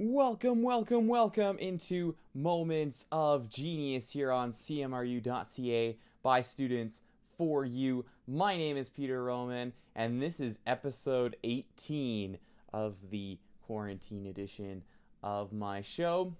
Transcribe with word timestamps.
Welcome, 0.00 0.62
welcome, 0.62 1.08
welcome 1.08 1.58
into 1.58 2.14
Moments 2.32 3.06
of 3.10 3.48
Genius 3.48 4.08
here 4.08 4.30
on 4.30 4.52
CMRU.ca 4.52 5.98
by 6.22 6.40
students 6.40 7.00
for 7.36 7.64
you. 7.64 8.04
My 8.28 8.56
name 8.56 8.76
is 8.76 8.88
Peter 8.88 9.24
Roman, 9.24 9.72
and 9.96 10.22
this 10.22 10.38
is 10.38 10.60
episode 10.68 11.34
18 11.42 12.38
of 12.72 12.94
the 13.10 13.40
quarantine 13.66 14.26
edition 14.26 14.84
of 15.24 15.52
my 15.52 15.80
show. 15.80 16.32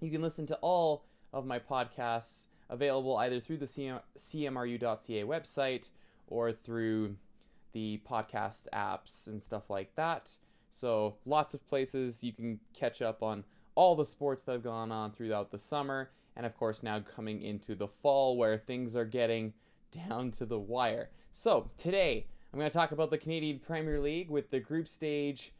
You 0.00 0.10
can 0.10 0.20
listen 0.20 0.46
to 0.46 0.58
all 0.62 1.04
of 1.32 1.46
my 1.46 1.60
podcasts 1.60 2.46
available 2.68 3.18
either 3.18 3.38
through 3.38 3.58
the 3.58 3.66
CM- 3.66 4.02
CMRU.ca 4.18 5.22
website 5.22 5.90
or 6.26 6.50
through 6.50 7.14
the 7.72 8.00
podcast 8.04 8.66
apps 8.72 9.28
and 9.28 9.40
stuff 9.40 9.70
like 9.70 9.94
that. 9.94 10.36
So, 10.74 11.16
lots 11.26 11.52
of 11.52 11.68
places 11.68 12.24
you 12.24 12.32
can 12.32 12.58
catch 12.72 13.02
up 13.02 13.22
on 13.22 13.44
all 13.74 13.94
the 13.94 14.06
sports 14.06 14.42
that 14.44 14.52
have 14.52 14.64
gone 14.64 14.90
on 14.90 15.12
throughout 15.12 15.50
the 15.50 15.58
summer, 15.58 16.10
and 16.34 16.46
of 16.46 16.56
course, 16.56 16.82
now 16.82 16.98
coming 17.00 17.42
into 17.42 17.74
the 17.74 17.86
fall 17.86 18.38
where 18.38 18.56
things 18.56 18.96
are 18.96 19.04
getting 19.04 19.52
down 19.90 20.30
to 20.30 20.46
the 20.46 20.58
wire. 20.58 21.10
So, 21.30 21.70
today 21.76 22.26
I'm 22.52 22.58
going 22.58 22.70
to 22.70 22.74
talk 22.74 22.92
about 22.92 23.10
the 23.10 23.18
Canadian 23.18 23.58
Premier 23.58 24.00
League 24.00 24.30
with 24.30 24.50
the 24.50 24.60
group 24.60 24.88
stage 24.88 25.52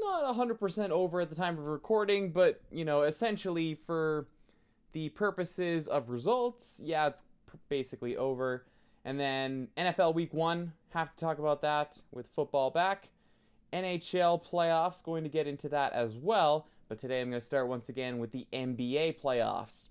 not 0.00 0.36
100% 0.36 0.90
over 0.90 1.22
at 1.22 1.30
the 1.30 1.34
time 1.34 1.58
of 1.58 1.64
recording, 1.64 2.30
but 2.30 2.60
you 2.70 2.84
know, 2.84 3.02
essentially 3.02 3.74
for 3.74 4.26
the 4.92 5.08
purposes 5.10 5.88
of 5.88 6.10
results, 6.10 6.78
yeah, 6.84 7.06
it's 7.06 7.24
basically 7.70 8.18
over. 8.18 8.66
And 9.06 9.18
then 9.18 9.68
NFL 9.78 10.14
week 10.14 10.34
one, 10.34 10.72
have 10.90 11.14
to 11.14 11.24
talk 11.24 11.38
about 11.38 11.62
that 11.62 12.02
with 12.12 12.26
football 12.26 12.70
back. 12.70 13.08
NHL 13.72 14.44
playoffs, 14.44 15.02
going 15.02 15.24
to 15.24 15.28
get 15.28 15.46
into 15.46 15.68
that 15.70 15.92
as 15.92 16.14
well. 16.14 16.66
But 16.88 16.98
today 16.98 17.20
I'm 17.20 17.30
going 17.30 17.40
to 17.40 17.46
start 17.46 17.68
once 17.68 17.88
again 17.88 18.18
with 18.18 18.32
the 18.32 18.46
NBA 18.52 19.20
playoffs. 19.20 19.88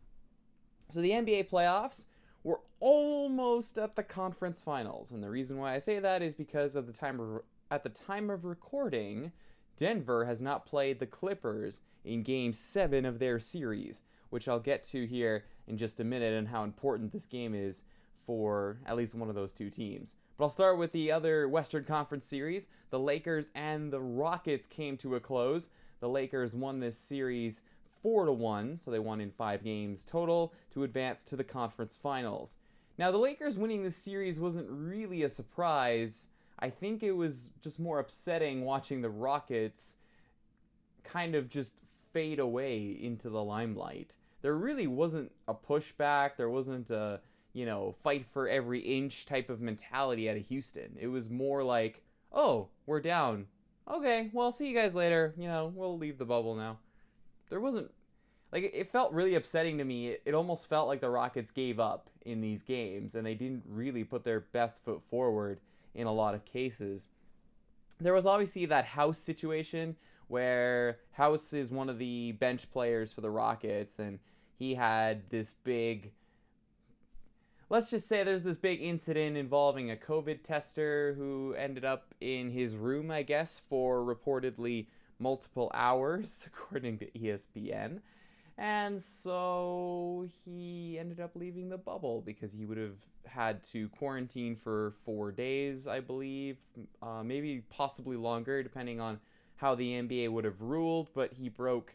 So 0.90 1.02
the 1.02 1.12
NBA 1.12 1.50
playoffs, 1.50 2.06
we're 2.44 2.60
almost 2.80 3.78
at 3.78 3.96
the 3.96 4.04
conference 4.04 4.62
finals. 4.62 5.12
And 5.12 5.22
the 5.22 5.30
reason 5.30 5.58
why 5.58 5.76
I 5.76 5.80
say 5.80 6.00
that 6.00 6.22
is 6.22 6.34
because 6.34 6.76
of 6.76 6.88
the 6.88 6.94
time 6.94 7.20
of, 7.20 7.42
at 7.70 7.84
the 7.84 7.90
time 7.90 8.30
of 8.30 8.46
recording, 8.46 9.32
Denver 9.76 10.26
has 10.26 10.42
not 10.42 10.66
played 10.66 11.00
the 11.00 11.06
Clippers 11.06 11.82
in 12.04 12.24
game 12.24 12.54
7 12.54 13.06
of 13.06 13.20
their 13.20 13.40
series, 13.40 14.02
which 14.30 14.48
I'll 14.48 14.60
get 14.60 14.84
to 14.86 15.06
here 15.06 15.46
in 15.68 15.78
just 15.78 16.00
a 16.00 16.04
minute 16.04 16.34
and 16.34 16.48
how 16.48 16.64
important 16.64 17.12
this 17.12 17.26
game 17.26 17.54
is 17.54 17.84
for 18.20 18.80
at 18.86 18.98
least 18.98 19.14
one 19.14 19.30
of 19.30 19.36
those 19.36 19.54
two 19.54 19.70
teams. 19.70 20.16
But 20.38 20.46
I'll 20.46 20.50
start 20.52 20.78
with 20.78 20.92
the 20.92 21.12
other 21.12 21.48
Western 21.48 21.84
Conference 21.84 22.26
series. 22.26 22.68
The 22.92 23.00
Lakers 23.00 23.50
and 23.56 23.92
the 23.92 24.02
Rockets 24.02 24.68
came 24.68 24.96
to 24.98 25.16
a 25.16 25.20
close. 25.20 25.68
The 26.00 26.10
Lakers 26.10 26.54
won 26.54 26.80
this 26.80 26.98
series 26.98 27.64
4 28.04 28.28
to 28.28 28.32
1, 28.32 28.78
so 28.78 28.92
they 28.92 29.00
won 29.00 29.20
in 29.20 29.32
5 29.32 29.64
games 29.64 30.06
total 30.06 30.54
to 30.74 30.84
advance 30.84 31.24
to 31.26 31.36
the 31.36 31.44
conference 31.44 31.96
finals. 31.96 32.56
Now, 33.00 33.10
the 33.10 33.18
Lakers 33.18 33.58
winning 33.58 33.82
this 33.82 33.96
series 33.96 34.40
wasn't 34.40 34.70
really 34.70 35.24
a 35.24 35.30
surprise. 35.30 36.28
I 36.60 36.70
think 36.70 37.02
it 37.02 37.14
was 37.14 37.50
just 37.62 37.80
more 37.80 37.98
upsetting 37.98 38.64
watching 38.64 39.02
the 39.02 39.10
Rockets 39.10 39.96
kind 41.04 41.34
of 41.34 41.50
just 41.50 41.74
fade 42.14 42.40
away 42.40 42.96
into 43.02 43.30
the 43.32 43.44
limelight. 43.44 44.16
There 44.44 44.56
really 44.56 44.88
wasn't 44.88 45.32
a 45.48 45.56
pushback, 45.56 46.32
there 46.38 46.50
wasn't 46.50 46.92
a 46.92 47.22
you 47.58 47.66
know, 47.66 47.96
fight 48.04 48.24
for 48.28 48.48
every 48.48 48.80
inch 48.80 49.26
type 49.26 49.50
of 49.50 49.62
mentality 49.62 50.30
out 50.30 50.38
of 50.38 50.46
Houston. 50.46 50.96
It 51.02 51.08
was 51.08 51.32
more 51.32 51.64
like, 51.64 52.04
oh, 52.32 52.68
we're 52.86 53.02
down. 53.02 53.48
Okay, 53.90 54.30
well, 54.32 54.52
see 54.52 54.68
you 54.68 54.76
guys 54.76 54.94
later. 54.94 55.34
You 55.40 55.48
know, 55.48 55.72
we'll 55.74 55.98
leave 55.98 56.20
the 56.20 56.26
bubble 56.26 56.54
now. 56.54 56.78
There 57.50 57.60
wasn't, 57.60 57.90
like, 58.52 58.70
it 58.76 58.92
felt 58.92 59.12
really 59.12 59.34
upsetting 59.34 59.80
to 59.80 59.84
me. 59.84 60.10
It, 60.10 60.22
it 60.26 60.36
almost 60.36 60.70
felt 60.70 60.88
like 60.88 61.02
the 61.02 61.10
Rockets 61.10 61.50
gave 61.50 61.80
up 61.80 62.12
in 62.28 62.42
these 62.42 62.62
games 62.62 63.16
and 63.16 63.26
they 63.26 63.34
didn't 63.34 63.64
really 63.68 64.04
put 64.04 64.24
their 64.24 64.42
best 64.42 64.84
foot 64.86 65.02
forward 65.10 65.60
in 65.96 66.06
a 66.06 66.14
lot 66.14 66.36
of 66.36 66.46
cases. 66.46 67.08
There 68.00 68.14
was 68.14 68.28
obviously 68.28 68.68
that 68.68 68.86
House 68.86 69.18
situation 69.18 69.96
where 70.28 71.00
House 71.14 71.54
is 71.54 71.72
one 71.72 71.90
of 71.90 71.98
the 71.98 72.34
bench 72.34 72.70
players 72.70 73.12
for 73.12 73.22
the 73.22 73.32
Rockets 73.32 73.98
and 73.98 74.20
he 74.60 74.76
had 74.76 75.28
this 75.32 75.54
big 75.54 76.12
let's 77.70 77.90
just 77.90 78.08
say 78.08 78.24
there's 78.24 78.44
this 78.44 78.58
big 78.58 78.82
incident 78.82 79.38
involving 79.38 79.92
a 79.92 79.96
COVID 79.96 80.44
tester 80.44 81.14
who 81.18 81.54
ended 81.58 81.84
up 81.84 82.14
in 82.22 82.52
his 82.52 82.76
room, 82.76 83.12
I 83.12 83.24
guess, 83.24 83.62
for 83.70 84.00
reportedly 84.04 84.88
multiple 85.20 85.72
hours, 85.74 86.48
according 86.54 87.00
to 87.00 87.12
ESPN. 87.12 88.00
And 88.58 89.00
so 89.02 90.28
he 90.44 90.98
ended 91.00 91.20
up 91.20 91.36
leaving 91.36 91.70
the 91.70 91.78
bubble 91.78 92.24
because 92.26 92.52
he 92.54 92.66
would 92.66 92.78
have 92.78 92.96
had 93.26 93.62
to 93.62 93.88
quarantine 93.90 94.56
for 94.56 94.94
four 95.06 95.32
days, 95.32 95.88
I 95.88 96.00
believe, 96.00 96.58
uh, 97.04 97.22
maybe 97.24 97.64
possibly 97.70 98.18
longer, 98.18 98.64
depending 98.64 99.00
on 99.00 99.20
how 99.58 99.76
the 99.76 99.92
NBA 99.92 100.32
would 100.32 100.46
have 100.46 100.60
ruled. 100.62 101.10
But 101.14 101.34
he 101.34 101.50
broke 101.50 101.94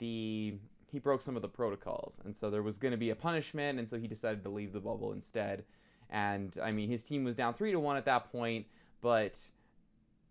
the 0.00 0.54
he 0.90 0.98
broke 0.98 1.22
some 1.22 1.36
of 1.36 1.42
the 1.42 1.48
protocols, 1.48 2.20
and 2.24 2.36
so 2.36 2.50
there 2.50 2.62
was 2.62 2.78
going 2.78 2.92
to 2.92 2.98
be 2.98 3.10
a 3.10 3.16
punishment, 3.16 3.78
and 3.78 3.88
so 3.88 3.98
he 3.98 4.08
decided 4.08 4.42
to 4.44 4.50
leave 4.50 4.72
the 4.72 4.80
bubble 4.80 5.12
instead. 5.12 5.64
And 6.10 6.56
I 6.62 6.72
mean, 6.72 6.88
his 6.90 7.04
team 7.04 7.24
was 7.24 7.34
down 7.34 7.54
three 7.54 7.72
to 7.72 7.78
one 7.78 7.96
at 7.96 8.04
that 8.06 8.32
point, 8.32 8.66
but 9.00 9.40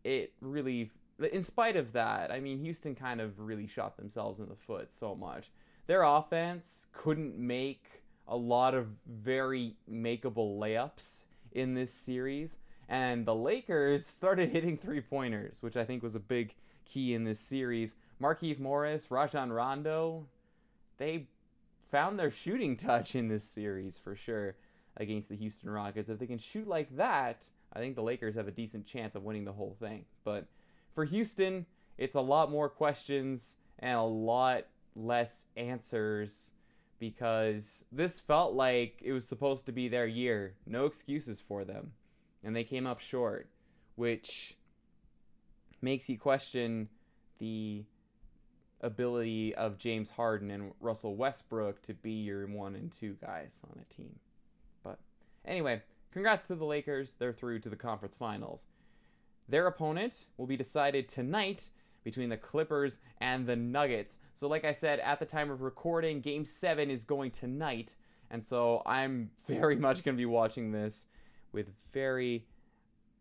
it 0.04 0.34
really, 0.42 0.92
in 1.32 1.44
spite 1.44 1.76
of 1.76 1.94
that, 1.94 2.32
I 2.32 2.40
mean, 2.40 2.60
Houston 2.60 2.96
kind 2.96 3.22
of 3.22 3.40
really 3.40 3.68
shot 3.68 3.98
themselves 3.98 4.40
in 4.40 4.50
the 4.50 4.56
foot 4.56 4.92
so 4.92 5.16
much. 5.16 5.52
Their 5.88 6.04
offense 6.04 6.88
couldn't 6.92 7.38
make 7.38 8.04
a 8.28 8.36
lot 8.36 8.76
of 8.76 8.88
very 9.08 9.76
makeable 9.92 10.60
layups 10.60 11.24
in 11.54 11.74
this 11.74 11.92
series, 11.92 12.58
and 12.90 13.26
the 13.26 13.36
Lakers 13.36 14.06
started 14.06 14.50
hitting 14.50 14.78
three 14.78 15.02
pointers, 15.02 15.64
which 15.64 15.78
I 15.78 15.86
think 15.86 16.04
was 16.04 16.16
a 16.16 16.20
big 16.20 16.54
key 16.86 17.14
in 17.14 17.24
this 17.24 17.40
series. 17.40 17.96
Markieff 18.22 18.60
Morris, 18.60 19.10
Rajon 19.10 19.52
Rondo, 19.52 20.26
they 21.00 21.28
found 21.90 22.20
their 22.20 22.30
shooting 22.30 22.78
touch 22.78 23.16
in 23.16 23.28
this 23.28 23.44
series 23.44 23.98
for 23.98 24.16
sure 24.16 24.56
against 24.98 25.30
the 25.30 25.36
Houston 25.36 25.70
Rockets. 25.70 26.10
If 26.10 26.20
they 26.20 26.28
can 26.28 26.38
shoot 26.38 26.68
like 26.68 26.96
that, 26.98 27.50
I 27.74 27.80
think 27.80 27.96
the 27.96 28.04
Lakers 28.04 28.36
have 28.36 28.48
a 28.48 28.52
decent 28.52 28.86
chance 28.86 29.16
of 29.16 29.24
winning 29.24 29.46
the 29.46 29.54
whole 29.54 29.76
thing. 29.80 30.06
But 30.24 30.46
for 30.94 31.06
Houston, 31.06 31.66
it's 31.98 32.16
a 32.16 32.22
lot 32.22 32.52
more 32.52 32.70
questions 32.70 33.56
and 33.80 33.98
a 33.98 34.04
lot 34.04 34.68
less 34.96 35.46
answers 35.56 36.52
because 37.00 37.86
this 37.92 38.20
felt 38.20 38.54
like 38.54 39.02
it 39.02 39.14
was 39.14 39.26
supposed 39.28 39.66
to 39.66 39.72
be 39.72 39.88
their 39.88 40.06
year. 40.06 40.56
No 40.66 40.86
excuses 40.86 41.42
for 41.42 41.64
them. 41.64 41.94
And 42.44 42.56
they 42.56 42.64
came 42.64 42.86
up 42.86 43.00
short, 43.00 43.50
which 43.96 44.58
makes 45.82 46.10
you 46.10 46.18
question 46.18 46.90
the 47.40 47.86
ability 48.82 49.54
of 49.56 49.78
James 49.78 50.10
Harden 50.10 50.52
and 50.52 50.72
Russell 50.80 51.16
Westbrook 51.16 51.82
to 51.84 51.94
be 51.94 52.12
your 52.12 52.46
one 52.48 52.76
and 52.76 52.92
two 52.92 53.18
guys 53.22 53.62
on 53.70 53.80
a 53.80 53.94
team. 53.94 54.20
But 54.84 55.00
anyway, 55.46 55.82
congrats 56.12 56.48
to 56.48 56.56
the 56.56 56.66
Lakers. 56.66 57.16
They're 57.16 57.34
through 57.34 57.60
to 57.60 57.70
the 57.70 57.76
conference 57.76 58.16
finals. 58.16 58.68
Their 59.48 59.68
opponent 59.68 60.28
will 60.38 60.48
be 60.48 60.58
decided 60.58 61.10
tonight 61.10 61.70
between 62.04 62.30
the 62.30 62.38
Clippers 62.38 63.00
and 63.20 63.46
the 63.46 63.56
Nuggets. 63.56 64.18
So, 64.34 64.48
like 64.48 64.64
I 64.64 64.72
said, 64.72 65.00
at 65.00 65.20
the 65.20 65.26
time 65.26 65.52
of 65.52 65.62
recording, 65.62 66.22
game 66.22 66.46
seven 66.46 66.90
is 66.90 67.04
going 67.04 67.32
tonight. 67.32 67.96
And 68.32 68.44
so 68.44 68.82
I'm 68.86 69.32
very 69.48 69.76
much 69.76 70.04
going 70.04 70.16
to 70.16 70.22
be 70.22 70.26
watching 70.26 70.72
this 70.72 71.06
with 71.52 71.70
very, 71.92 72.46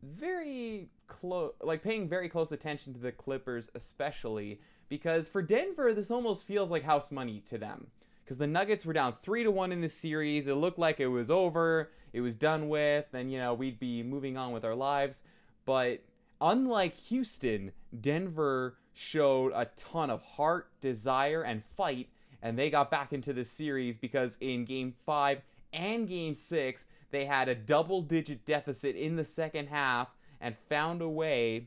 very 0.03 0.89
close, 1.07 1.53
like 1.63 1.83
paying 1.83 2.09
very 2.09 2.29
close 2.29 2.53
attention 2.53 2.93
to 2.95 3.01
the 3.01 3.13
Clippers, 3.13 3.71
especially 3.75 4.61
because 4.89 5.29
for 5.29 5.43
Denver, 5.43 5.93
this 5.93 6.11
almost 6.11 6.47
feels 6.47 6.71
like 6.71 6.85
house 6.85 7.11
money 7.11 7.43
to 7.47 7.59
them. 7.59 7.89
Because 8.25 8.39
the 8.39 8.47
Nuggets 8.47 8.85
were 8.85 8.93
down 8.93 9.15
three 9.15 9.43
to 9.43 9.51
one 9.51 9.73
in 9.73 9.81
the 9.81 9.89
series. 9.89 10.49
It 10.49 10.55
looked 10.55 10.79
like 10.79 11.01
it 11.01 11.07
was 11.07 11.31
over, 11.31 11.91
it 12.13 12.21
was 12.21 12.37
done 12.37 12.69
with, 12.69 13.07
and 13.15 13.33
you 13.33 13.39
know, 13.39 13.55
we'd 13.55 13.79
be 13.79 14.03
moving 14.03 14.37
on 14.37 14.53
with 14.53 14.65
our 14.65 14.75
lives. 14.75 15.23
But 15.65 16.03
unlike 16.41 16.95
Houston, 16.95 17.73
Denver 17.99 18.77
showed 18.93 19.53
a 19.55 19.67
ton 19.77 20.11
of 20.11 20.23
heart, 20.23 20.69
desire, 20.81 21.43
and 21.43 21.65
fight, 21.65 22.09
and 22.43 22.59
they 22.59 22.69
got 22.69 22.91
back 22.91 23.13
into 23.13 23.33
the 23.33 23.45
series 23.45 23.97
because 23.97 24.37
in 24.41 24.65
game 24.65 24.95
five 25.07 25.41
and 25.73 26.09
game 26.09 26.35
six, 26.35 26.87
they 27.11 27.25
had 27.25 27.49
a 27.49 27.55
double 27.55 28.03
digit 28.03 28.45
deficit 28.45 28.97
in 28.97 29.17
the 29.17 29.25
second 29.25 29.69
half 29.69 30.15
and 30.41 30.57
found 30.69 31.03
a 31.03 31.09
way 31.09 31.67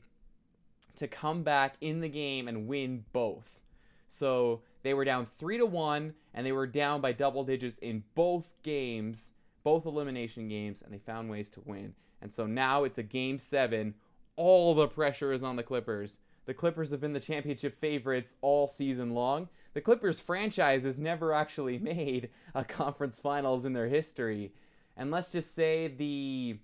to 0.96 1.08
come 1.08 1.44
back 1.44 1.76
in 1.82 2.02
the 2.02 2.10
game 2.10 2.48
and 2.48 2.68
win 2.68 3.06
both. 3.14 3.60
So 4.08 4.62
they 4.84 4.94
were 4.94 5.06
down 5.06 5.26
three 5.26 5.58
to 5.58 5.66
one, 5.66 6.14
and 6.34 6.46
they 6.46 6.52
were 6.52 6.68
down 6.68 7.02
by 7.02 7.12
double 7.14 7.44
digits 7.44 7.78
in 7.78 8.04
both 8.16 8.54
games, 8.64 9.34
both 9.64 9.86
elimination 9.86 10.48
games, 10.48 10.82
and 10.82 10.94
they 10.94 11.00
found 11.00 11.30
ways 11.30 11.50
to 11.52 11.62
win. 11.62 11.94
And 12.22 12.34
so 12.34 12.46
now 12.46 12.84
it's 12.84 12.98
a 12.98 13.04
game 13.04 13.40
seven. 13.40 13.96
All 14.36 14.74
the 14.74 14.88
pressure 14.88 15.32
is 15.32 15.44
on 15.44 15.56
the 15.56 15.64
Clippers. 15.64 16.20
the 16.46 16.54
Clippers 16.54 16.92
have 16.92 17.00
been 17.00 17.14
the 17.14 17.20
championship 17.20 17.80
favorites 17.80 18.36
all 18.42 18.68
season 18.68 19.12
long. 19.14 19.48
The 19.74 19.82
Clippers 19.82 20.20
franchise 20.20 20.84
has 20.84 20.98
never 20.98 21.34
actually 21.34 21.80
made 21.80 22.30
a 22.54 22.64
conference 22.64 23.20
finals 23.20 23.66
in 23.66 23.74
their 23.74 23.88
history. 23.88 24.52
And 24.98 25.12
let's 25.12 25.30
just 25.30 25.56
say 25.56 25.88
the 25.88 26.58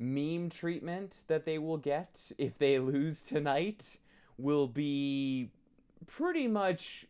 meme 0.00 0.48
treatment 0.48 1.24
that 1.28 1.44
they 1.44 1.58
will 1.58 1.76
get 1.76 2.32
if 2.38 2.58
they 2.58 2.78
lose 2.80 3.22
tonight 3.22 3.98
will 4.38 4.66
be 4.66 5.50
pretty 6.06 6.48
much 6.48 7.06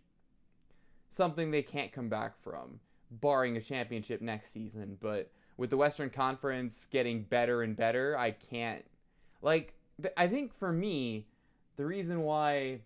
something 1.10 1.50
they 1.50 1.62
can't 1.62 1.92
come 1.92 2.08
back 2.08 2.40
from, 2.42 2.81
barring 3.10 3.56
a 3.56 3.60
championship 3.60 4.20
next 4.20 4.52
season. 4.52 4.98
But 5.00 5.31
with 5.56 5.70
the 5.70 5.76
Western 5.76 6.10
Conference 6.10 6.87
getting 6.90 7.22
better 7.22 7.62
and 7.62 7.76
better, 7.76 8.16
I 8.19 8.32
can't. 8.32 8.84
Like, 9.42 9.75
I 10.16 10.26
think 10.26 10.54
for 10.54 10.72
me, 10.72 11.26
the 11.76 11.87
reason 11.87 12.22
why 12.22 12.81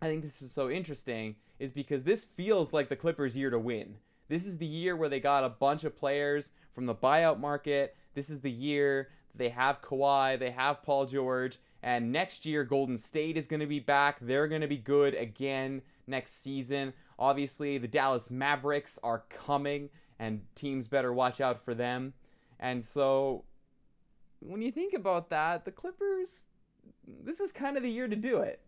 I 0.00 0.06
think 0.06 0.22
this 0.22 0.42
is 0.42 0.50
so 0.50 0.70
interesting 0.70 1.36
is 1.58 1.70
because 1.70 2.02
this 2.02 2.24
feels 2.24 2.72
like 2.72 2.88
the 2.88 2.96
Clippers' 2.96 3.36
year 3.36 3.50
to 3.50 3.58
win. 3.58 3.96
This 4.28 4.46
is 4.46 4.58
the 4.58 4.66
year 4.66 4.96
where 4.96 5.08
they 5.08 5.20
got 5.20 5.44
a 5.44 5.48
bunch 5.48 5.84
of 5.84 5.96
players 5.96 6.52
from 6.74 6.86
the 6.86 6.94
buyout 6.94 7.38
market. 7.38 7.96
This 8.14 8.30
is 8.30 8.40
the 8.40 8.50
year 8.50 9.08
they 9.34 9.48
have 9.48 9.82
Kawhi, 9.82 10.38
they 10.38 10.50
have 10.50 10.82
Paul 10.82 11.06
George, 11.06 11.58
and 11.82 12.12
next 12.12 12.44
year 12.44 12.64
Golden 12.64 12.98
State 12.98 13.36
is 13.36 13.46
going 13.46 13.60
to 13.60 13.66
be 13.66 13.80
back. 13.80 14.18
They're 14.20 14.48
going 14.48 14.60
to 14.60 14.68
be 14.68 14.76
good 14.76 15.14
again 15.14 15.82
next 16.06 16.42
season. 16.42 16.92
Obviously, 17.18 17.78
the 17.78 17.88
Dallas 17.88 18.30
Mavericks 18.30 18.98
are 19.02 19.24
coming, 19.30 19.88
and 20.18 20.42
teams 20.54 20.86
better 20.88 21.12
watch 21.12 21.40
out 21.40 21.64
for 21.64 21.74
them. 21.74 22.12
And 22.60 22.84
so, 22.84 23.44
when 24.40 24.62
you 24.62 24.70
think 24.70 24.92
about 24.92 25.30
that, 25.30 25.64
the 25.64 25.70
Clippers, 25.70 26.46
this 27.06 27.40
is 27.40 27.52
kind 27.52 27.76
of 27.76 27.82
the 27.82 27.90
year 27.90 28.08
to 28.08 28.16
do 28.16 28.38
it. 28.38 28.60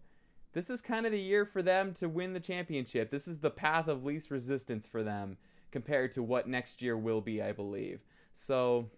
This 0.53 0.71
is 0.71 0.81
kind 0.81 1.05
of 1.05 1.13
the 1.13 1.21
year 1.21 1.45
for 1.45 1.63
them 1.63 1.93
to 1.95 2.09
win 2.09 2.33
the 2.33 2.41
championship. 2.41 3.11
This 3.11 3.27
is 3.27 3.39
the 3.39 3.51
path 3.51 3.89
of 3.89 4.05
least 4.05 4.31
resistance 4.31 4.87
for 4.87 5.03
them 5.03 5.37
compared 5.73 6.13
to 6.13 6.23
what 6.23 6.49
next 6.49 6.81
year 6.81 6.97
will 6.97 7.21
be, 7.21 7.43
I 7.43 7.51
believe. 7.51 8.01
So, 8.33 8.89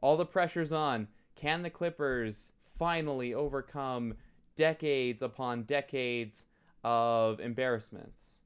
all 0.00 0.16
the 0.16 0.26
pressure's 0.26 0.72
on. 0.72 1.08
Can 1.36 1.62
the 1.62 1.70
Clippers 1.70 2.52
finally 2.78 3.34
overcome 3.34 4.14
decades 4.56 5.22
upon 5.22 5.62
decades 5.62 6.44
of 6.84 7.40
embarrassments? 7.40 8.40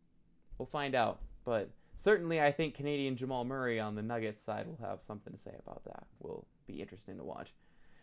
We'll 0.58 0.66
find 0.66 0.94
out. 0.94 1.20
But 1.44 1.70
certainly, 1.96 2.40
I 2.40 2.52
think 2.52 2.74
Canadian 2.74 3.16
Jamal 3.16 3.44
Murray 3.44 3.80
on 3.80 3.94
the 3.94 4.02
Nuggets 4.02 4.42
side 4.42 4.66
will 4.66 4.86
have 4.86 5.02
something 5.02 5.32
to 5.32 5.38
say 5.38 5.54
about 5.64 5.84
that. 5.84 6.04
Will 6.20 6.46
be 6.66 6.80
interesting 6.80 7.16
to 7.18 7.24
watch. 7.24 7.52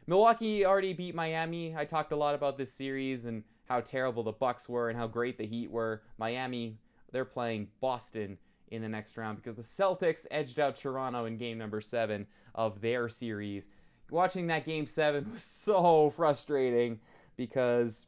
Milwaukee 0.07 0.65
already 0.65 0.93
beat 0.93 1.15
Miami. 1.15 1.75
I 1.75 1.85
talked 1.85 2.11
a 2.11 2.15
lot 2.15 2.35
about 2.35 2.57
this 2.57 2.73
series 2.73 3.25
and 3.25 3.43
how 3.65 3.79
terrible 3.81 4.23
the 4.23 4.31
Bucks 4.31 4.67
were 4.67 4.89
and 4.89 4.97
how 4.97 5.07
great 5.07 5.37
the 5.37 5.45
Heat 5.45 5.71
were. 5.71 6.03
Miami, 6.17 6.77
they're 7.11 7.25
playing 7.25 7.67
Boston 7.79 8.37
in 8.71 8.81
the 8.81 8.89
next 8.89 9.17
round 9.17 9.37
because 9.37 9.57
the 9.57 9.61
Celtics 9.61 10.25
edged 10.31 10.59
out 10.59 10.75
Toronto 10.75 11.25
in 11.25 11.37
game 11.37 11.57
number 11.57 11.81
7 11.81 12.25
of 12.55 12.81
their 12.81 13.09
series. 13.09 13.67
Watching 14.09 14.47
that 14.47 14.65
game 14.65 14.87
7 14.87 15.29
was 15.31 15.43
so 15.43 16.09
frustrating 16.09 16.99
because 17.35 18.07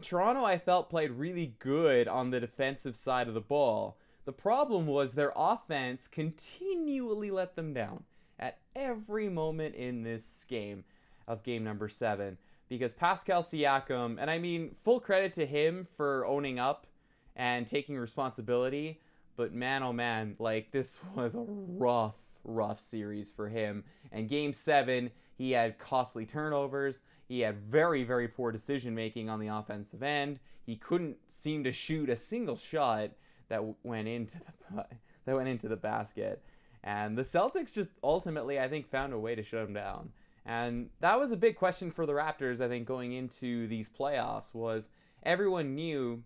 Toronto 0.00 0.44
I 0.44 0.58
felt 0.58 0.90
played 0.90 1.10
really 1.10 1.54
good 1.58 2.08
on 2.08 2.30
the 2.30 2.40
defensive 2.40 2.96
side 2.96 3.28
of 3.28 3.34
the 3.34 3.40
ball. 3.40 3.98
The 4.26 4.32
problem 4.32 4.86
was 4.86 5.14
their 5.14 5.32
offense 5.34 6.06
continually 6.06 7.30
let 7.30 7.56
them 7.56 7.72
down 7.72 8.04
at 8.38 8.58
every 8.76 9.28
moment 9.28 9.74
in 9.74 10.02
this 10.02 10.44
game 10.48 10.84
of 11.26 11.42
game 11.42 11.64
number 11.64 11.88
7 11.88 12.36
because 12.68 12.92
Pascal 12.92 13.42
Siakam, 13.42 14.16
and 14.20 14.30
I 14.30 14.38
mean, 14.38 14.76
full 14.82 15.00
credit 15.00 15.32
to 15.34 15.46
him 15.46 15.86
for 15.96 16.24
owning 16.26 16.58
up 16.58 16.86
and 17.34 17.66
taking 17.66 17.98
responsibility, 17.98 19.00
but 19.40 19.54
man, 19.54 19.82
oh 19.82 19.94
man, 19.94 20.36
like 20.38 20.70
this 20.70 20.98
was 21.14 21.34
a 21.34 21.46
rough, 21.48 22.18
rough 22.44 22.78
series 22.78 23.30
for 23.30 23.48
him. 23.48 23.84
And 24.12 24.28
game 24.28 24.52
seven, 24.52 25.10
he 25.38 25.52
had 25.52 25.78
costly 25.78 26.26
turnovers. 26.26 27.00
He 27.26 27.40
had 27.40 27.56
very, 27.56 28.04
very 28.04 28.28
poor 28.28 28.52
decision 28.52 28.94
making 28.94 29.30
on 29.30 29.40
the 29.40 29.46
offensive 29.46 30.02
end. 30.02 30.40
He 30.66 30.76
couldn't 30.76 31.16
seem 31.26 31.64
to 31.64 31.72
shoot 31.72 32.10
a 32.10 32.16
single 32.16 32.54
shot 32.54 33.12
that 33.48 33.64
went 33.82 34.08
into 34.08 34.40
the 34.40 34.84
that 35.24 35.34
went 35.34 35.48
into 35.48 35.68
the 35.68 35.76
basket. 35.76 36.44
And 36.84 37.16
the 37.16 37.22
Celtics 37.22 37.72
just 37.72 37.90
ultimately, 38.04 38.60
I 38.60 38.68
think, 38.68 38.90
found 38.90 39.14
a 39.14 39.18
way 39.18 39.34
to 39.34 39.42
shut 39.42 39.66
him 39.66 39.72
down. 39.72 40.10
And 40.44 40.90
that 41.00 41.18
was 41.18 41.32
a 41.32 41.36
big 41.36 41.56
question 41.56 41.90
for 41.90 42.04
the 42.04 42.12
Raptors, 42.12 42.60
I 42.60 42.68
think, 42.68 42.86
going 42.86 43.12
into 43.12 43.66
these 43.68 43.88
playoffs 43.88 44.52
was 44.52 44.90
everyone 45.22 45.74
knew 45.74 46.24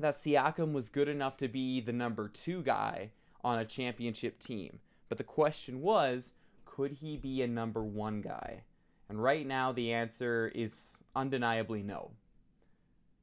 that 0.00 0.14
Siakam 0.14 0.72
was 0.72 0.88
good 0.88 1.08
enough 1.08 1.36
to 1.38 1.48
be 1.48 1.80
the 1.80 1.92
number 1.92 2.28
two 2.28 2.62
guy 2.62 3.10
on 3.42 3.58
a 3.58 3.64
championship 3.64 4.38
team. 4.38 4.80
But 5.08 5.18
the 5.18 5.24
question 5.24 5.80
was, 5.80 6.32
could 6.64 6.92
he 6.92 7.16
be 7.16 7.42
a 7.42 7.46
number 7.46 7.82
one 7.82 8.20
guy? 8.20 8.62
And 9.08 9.22
right 9.22 9.46
now, 9.46 9.72
the 9.72 9.92
answer 9.92 10.52
is 10.54 11.02
undeniably 11.16 11.82
no. 11.82 12.12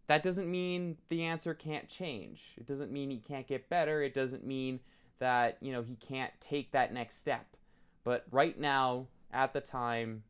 That 0.07 0.23
doesn't 0.23 0.49
mean 0.49 0.97
the 1.09 1.23
answer 1.23 1.53
can't 1.53 1.87
change. 1.87 2.41
It 2.57 2.65
doesn't 2.65 2.91
mean 2.91 3.09
he 3.09 3.17
can't 3.17 3.47
get 3.47 3.69
better. 3.69 4.01
It 4.01 4.13
doesn't 4.13 4.45
mean 4.45 4.79
that, 5.19 5.57
you 5.61 5.71
know, 5.71 5.81
he 5.81 5.95
can't 5.95 6.31
take 6.39 6.71
that 6.71 6.93
next 6.93 7.19
step. 7.19 7.45
But 8.03 8.25
right 8.31 8.57
now, 8.57 9.07
at 9.33 9.53
the 9.53 9.59
time, 9.59 10.23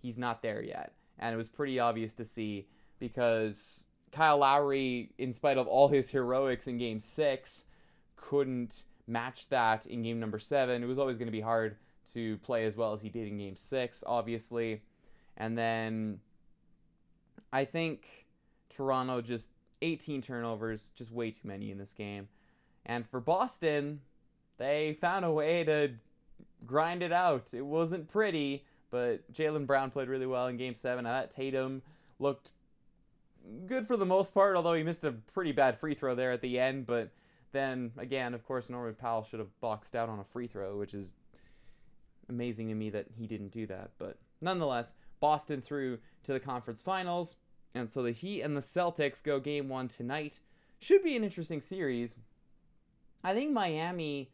he's 0.00 0.18
not 0.18 0.42
there 0.42 0.62
yet. 0.62 0.92
And 1.18 1.34
it 1.34 1.36
was 1.36 1.48
pretty 1.48 1.80
obvious 1.80 2.14
to 2.14 2.24
see 2.24 2.68
because 3.00 3.87
Kyle 4.12 4.38
Lowry, 4.38 5.10
in 5.18 5.32
spite 5.32 5.58
of 5.58 5.66
all 5.66 5.88
his 5.88 6.10
heroics 6.10 6.66
in 6.66 6.78
game 6.78 6.98
six, 6.98 7.64
couldn't 8.16 8.84
match 9.06 9.48
that 9.48 9.86
in 9.86 10.02
game 10.02 10.20
number 10.20 10.38
seven. 10.38 10.82
It 10.82 10.86
was 10.86 10.98
always 10.98 11.18
going 11.18 11.26
to 11.26 11.32
be 11.32 11.40
hard 11.40 11.76
to 12.12 12.38
play 12.38 12.64
as 12.64 12.76
well 12.76 12.92
as 12.92 13.00
he 13.00 13.08
did 13.08 13.26
in 13.26 13.38
game 13.38 13.56
six, 13.56 14.02
obviously. 14.06 14.82
And 15.36 15.56
then 15.56 16.20
I 17.52 17.64
think 17.64 18.26
Toronto 18.68 19.20
just 19.20 19.50
18 19.82 20.22
turnovers, 20.22 20.92
just 20.94 21.12
way 21.12 21.30
too 21.30 21.46
many 21.46 21.70
in 21.70 21.78
this 21.78 21.92
game. 21.92 22.28
And 22.86 23.06
for 23.06 23.20
Boston, 23.20 24.00
they 24.56 24.96
found 25.00 25.24
a 25.24 25.30
way 25.30 25.64
to 25.64 25.92
grind 26.66 27.02
it 27.02 27.12
out. 27.12 27.54
It 27.54 27.64
wasn't 27.64 28.08
pretty, 28.08 28.64
but 28.90 29.30
Jaylen 29.32 29.66
Brown 29.66 29.90
played 29.90 30.08
really 30.08 30.26
well 30.26 30.46
in 30.48 30.56
game 30.56 30.74
seven. 30.74 31.06
I 31.06 31.20
thought 31.20 31.30
Tatum 31.30 31.82
looked 32.18 32.52
good 33.66 33.86
for 33.86 33.96
the 33.96 34.06
most 34.06 34.34
part, 34.34 34.56
although 34.56 34.74
he 34.74 34.82
missed 34.82 35.04
a 35.04 35.12
pretty 35.12 35.52
bad 35.52 35.78
free 35.78 35.94
throw 35.94 36.14
there 36.14 36.32
at 36.32 36.40
the 36.40 36.58
end. 36.58 36.86
But 36.86 37.10
then 37.52 37.92
again, 37.98 38.34
of 38.34 38.44
course, 38.44 38.70
Norman 38.70 38.94
Powell 38.94 39.22
should 39.22 39.40
have 39.40 39.60
boxed 39.60 39.94
out 39.94 40.08
on 40.08 40.20
a 40.20 40.24
free 40.24 40.46
throw, 40.46 40.76
which 40.76 40.94
is 40.94 41.16
amazing 42.28 42.68
to 42.68 42.74
me 42.74 42.90
that 42.90 43.06
he 43.16 43.26
didn't 43.26 43.50
do 43.50 43.66
that. 43.66 43.90
But 43.98 44.18
nonetheless, 44.40 44.94
Boston 45.20 45.62
through 45.62 45.98
to 46.24 46.32
the 46.32 46.40
conference 46.40 46.80
finals. 46.80 47.36
And 47.74 47.90
so 47.90 48.02
the 48.02 48.12
Heat 48.12 48.42
and 48.42 48.56
the 48.56 48.60
Celtics 48.60 49.22
go 49.22 49.40
game 49.40 49.68
one 49.68 49.88
tonight. 49.88 50.40
Should 50.80 51.02
be 51.02 51.16
an 51.16 51.24
interesting 51.24 51.60
series. 51.60 52.14
I 53.24 53.34
think 53.34 53.52
Miami, 53.52 54.30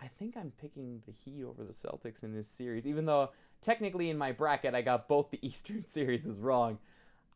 I 0.00 0.08
think 0.08 0.36
I'm 0.36 0.52
picking 0.60 1.02
the 1.06 1.12
Heat 1.12 1.44
over 1.44 1.62
the 1.62 1.72
Celtics 1.72 2.22
in 2.24 2.34
this 2.34 2.48
series, 2.48 2.86
even 2.86 3.04
though 3.04 3.30
technically 3.60 4.10
in 4.10 4.18
my 4.18 4.32
bracket 4.32 4.74
I 4.74 4.82
got 4.82 5.08
both 5.08 5.30
the 5.30 5.38
Eastern 5.46 5.86
series 5.86 6.26
wrong. 6.26 6.78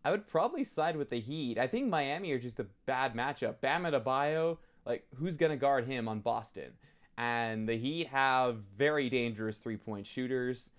I 0.08 0.10
would 0.10 0.26
probably 0.26 0.64
side 0.64 0.96
with 0.96 1.10
the 1.10 1.20
Heat. 1.20 1.58
I 1.58 1.66
think 1.66 1.90
Miami 1.90 2.32
are 2.32 2.38
just 2.38 2.58
a 2.60 2.66
bad 2.86 3.12
matchup. 3.14 3.60
Bam 3.60 3.82
Adebayo, 3.82 4.56
like 4.86 5.06
who's 5.16 5.36
gonna 5.36 5.58
guard 5.58 5.86
him 5.86 6.08
on 6.08 6.20
Boston? 6.20 6.72
And 7.18 7.68
the 7.68 7.76
Heat 7.76 8.06
have 8.06 8.56
very 8.56 9.10
dangerous 9.10 9.58
three-point 9.58 10.06
shooters. 10.06 10.70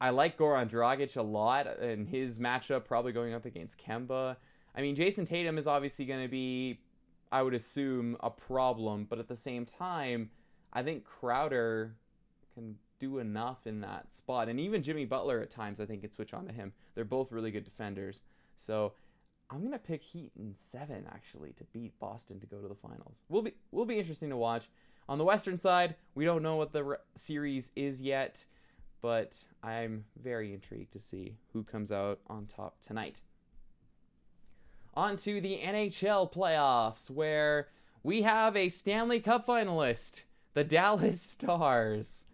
I 0.00 0.08
like 0.08 0.38
Goran 0.38 0.70
Dragic 0.70 1.18
a 1.18 1.22
lot, 1.22 1.66
and 1.66 2.08
his 2.08 2.38
matchup 2.38 2.86
probably 2.86 3.12
going 3.12 3.34
up 3.34 3.44
against 3.44 3.78
Kemba. 3.78 4.36
I 4.74 4.80
mean, 4.80 4.96
Jayson 4.96 5.26
Tatum 5.26 5.58
is 5.58 5.66
obviously 5.66 6.06
going 6.06 6.22
to 6.22 6.30
be, 6.30 6.80
I 7.30 7.42
would 7.42 7.52
assume, 7.52 8.16
a 8.20 8.30
problem, 8.30 9.04
but 9.04 9.18
at 9.18 9.28
the 9.28 9.36
same 9.36 9.66
time, 9.66 10.30
I 10.72 10.82
think 10.82 11.04
Crowder 11.04 11.94
can 12.54 12.78
do 13.02 13.18
enough 13.18 13.66
in 13.66 13.80
that 13.80 14.12
spot. 14.12 14.48
And 14.48 14.60
even 14.60 14.80
Jimmy 14.80 15.04
Butler 15.04 15.40
at 15.40 15.50
times, 15.50 15.80
I 15.80 15.86
think, 15.86 16.02
can 16.02 16.12
switch 16.12 16.32
on 16.32 16.46
to 16.46 16.52
him. 16.52 16.72
They're 16.94 17.04
both 17.04 17.32
really 17.32 17.50
good 17.50 17.64
defenders. 17.64 18.22
So 18.56 18.92
I'm 19.50 19.64
gonna 19.64 19.78
pick 19.78 20.04
Heat 20.04 20.30
in 20.38 20.54
seven 20.54 21.04
actually 21.12 21.52
to 21.54 21.64
beat 21.72 21.98
Boston 21.98 22.38
to 22.38 22.46
go 22.46 22.58
to 22.58 22.68
the 22.68 22.76
finals. 22.76 23.24
Will 23.28 23.42
be 23.42 23.54
will 23.72 23.84
be 23.84 23.98
interesting 23.98 24.30
to 24.30 24.36
watch. 24.36 24.68
On 25.08 25.18
the 25.18 25.24
Western 25.24 25.58
side, 25.58 25.96
we 26.14 26.24
don't 26.24 26.44
know 26.44 26.54
what 26.54 26.72
the 26.72 26.84
re- 26.84 26.96
series 27.16 27.72
is 27.74 28.00
yet, 28.00 28.44
but 29.00 29.44
I'm 29.64 30.04
very 30.22 30.54
intrigued 30.54 30.92
to 30.92 31.00
see 31.00 31.34
who 31.52 31.64
comes 31.64 31.90
out 31.90 32.20
on 32.28 32.46
top 32.46 32.80
tonight. 32.80 33.20
On 34.94 35.16
to 35.16 35.40
the 35.40 35.58
NHL 35.58 36.32
playoffs, 36.32 37.10
where 37.10 37.68
we 38.04 38.22
have 38.22 38.56
a 38.56 38.68
Stanley 38.68 39.18
Cup 39.18 39.44
finalist, 39.44 40.22
the 40.54 40.62
Dallas 40.62 41.20
Stars. 41.40 42.26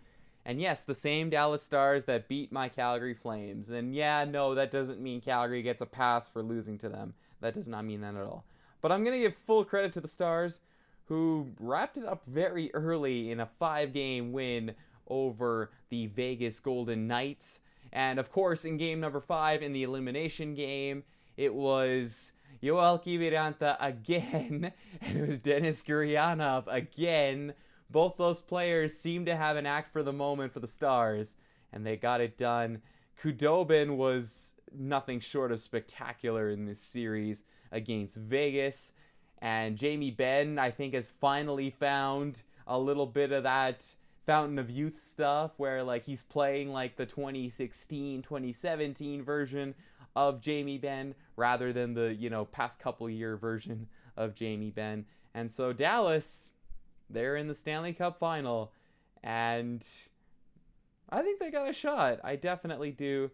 And 0.49 0.63
yes, 0.63 0.81
the 0.81 0.95
same 0.95 1.29
Dallas 1.29 1.63
Stars 1.63 2.07
that 2.07 2.27
beat 2.27 2.51
my 2.51 2.71
Calgary 2.71 3.13
Flames. 3.13 3.69
And 3.69 3.95
yeah, 3.95 4.25
no, 4.25 4.55
that 4.55 4.71
doesn't 4.71 4.99
mean 4.99 5.21
Calgary 5.21 5.61
gets 5.61 5.83
a 5.83 5.87
pass 5.87 6.27
for 6.27 6.43
losing 6.43 6.79
to 6.79 6.89
them. 6.89 7.13
That 7.43 7.53
does 7.53 7.69
not 7.69 7.85
mean 7.85 8.01
that 8.01 8.15
at 8.15 8.23
all. 8.23 8.47
But 8.81 8.91
I'm 8.91 9.05
going 9.05 9.15
to 9.15 9.29
give 9.29 9.37
full 9.37 9.63
credit 9.63 9.93
to 9.93 10.01
the 10.01 10.09
Stars, 10.09 10.61
who 11.05 11.49
wrapped 11.61 11.99
it 11.99 12.07
up 12.07 12.25
very 12.25 12.73
early 12.73 13.31
in 13.31 13.41
a 13.41 13.51
five 13.59 13.93
game 13.93 14.33
win 14.33 14.75
over 15.07 15.71
the 15.91 16.07
Vegas 16.07 16.61
Golden 16.61 17.07
Knights. 17.07 17.61
And 17.93 18.19
of 18.19 18.33
course, 18.33 18.65
in 18.65 18.79
game 18.79 19.01
number 19.01 19.21
five, 19.21 19.61
in 19.61 19.75
the 19.75 19.83
elimination 19.83 20.55
game, 20.55 21.05
it 21.37 21.53
was 21.53 22.33
Yoel 22.63 23.05
Kiviranta 23.05 23.77
again, 23.81 24.73
and 25.03 25.19
it 25.19 25.29
was 25.29 25.41
Denis 25.41 25.83
Gurianov 25.83 26.65
again. 26.69 27.53
Both 27.91 28.17
those 28.17 28.41
players 28.41 28.97
seem 28.97 29.25
to 29.27 29.37
have 29.37 29.57
an 29.57 29.67
act 29.67 29.93
for 29.93 30.03
the 30.03 30.13
moment 30.13 30.53
for 30.53 30.61
the 30.61 30.67
Stars, 30.67 31.37
and 31.73 31.87
they 31.87 31.97
got 31.97 32.21
it 32.21 32.37
done. 32.37 32.83
Khudobin 33.23 33.97
was 33.97 34.53
nothing 34.77 35.21
short 35.21 35.53
of 35.53 35.61
spectacular 35.61 36.51
in 36.51 36.67
this 36.67 36.81
series 36.81 37.43
against 37.73 38.17
Vegas. 38.17 38.93
And 39.41 39.77
Jamie 39.77 40.11
Benn, 40.11 40.59
I 40.59 40.71
think, 40.71 40.95
has 40.95 41.11
finally 41.11 41.71
found 41.71 42.43
a 42.67 42.79
little 42.79 43.07
bit 43.07 43.33
of 43.33 43.45
that 43.45 43.95
Fountain 44.27 44.59
of 44.59 44.69
Youth 44.69 45.01
stuff 45.01 45.53
where 45.57 45.83
like 45.83 46.05
he's 46.05 46.23
playing 46.23 46.71
like 46.71 46.97
the 46.97 47.07
2016, 47.07 48.23
2017 48.23 49.23
version 49.23 49.75
of 50.17 50.41
Jamie 50.41 50.79
Benn 50.79 51.15
rather 51.37 51.73
than 51.73 51.95
the, 51.95 52.15
you 52.15 52.29
know, 52.29 52.45
past 52.45 52.79
couple 52.79 53.09
year 53.09 53.37
version 53.37 53.87
of 54.17 54.35
Jamie 54.35 54.71
Benn 54.71 55.07
And 55.35 55.51
so 55.51 55.73
Dallas, 55.73 56.51
they're 57.11 57.37
in 57.37 57.49
the 57.49 57.55
Stanley 57.55 57.93
Cup 57.93 58.19
final 58.19 58.73
and 59.23 59.87
I 61.11 61.23
think 61.23 61.41
they 61.41 61.51
got 61.51 61.69
a 61.69 61.73
shot. 61.73 62.21
I 62.23 62.37
definitely 62.37 62.93
do. 62.93 63.31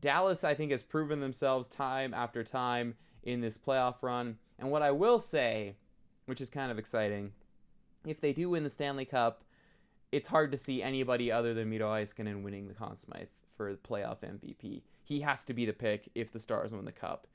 Dallas, 0.00 0.44
I 0.44 0.54
think, 0.54 0.70
has 0.70 0.82
proven 0.82 1.20
themselves 1.20 1.68
time 1.68 2.14
after 2.14 2.44
time 2.44 2.94
in 3.22 3.40
this 3.40 3.58
playoff 3.58 3.96
run. 4.02 4.36
And 4.58 4.70
what 4.70 4.82
I 4.82 4.90
will 4.90 5.18
say, 5.18 5.76
which 6.26 6.40
is 6.40 6.50
kind 6.50 6.70
of 6.70 6.78
exciting, 6.78 7.32
if 8.06 8.20
they 8.20 8.32
do 8.32 8.50
win 8.50 8.62
the 8.62 8.70
Stanley 8.70 9.04
Cup, 9.04 9.42
it's 10.12 10.28
hard 10.28 10.52
to 10.52 10.58
see 10.58 10.82
anybody 10.82 11.32
other 11.32 11.54
than 11.54 11.68
Miro 11.68 11.90
Heiskanen 11.90 12.42
winning 12.42 12.68
the 12.68 12.74
Conn 12.74 12.96
Smythe 12.96 13.28
for 13.56 13.74
playoff 13.76 14.20
MVP. 14.20 14.82
He 15.02 15.20
has 15.20 15.44
to 15.46 15.54
be 15.54 15.66
the 15.66 15.72
pick 15.72 16.10
if 16.14 16.32
the 16.32 16.40
Stars 16.40 16.72
win 16.72 16.84
the 16.84 16.92
Cup. 16.92 17.26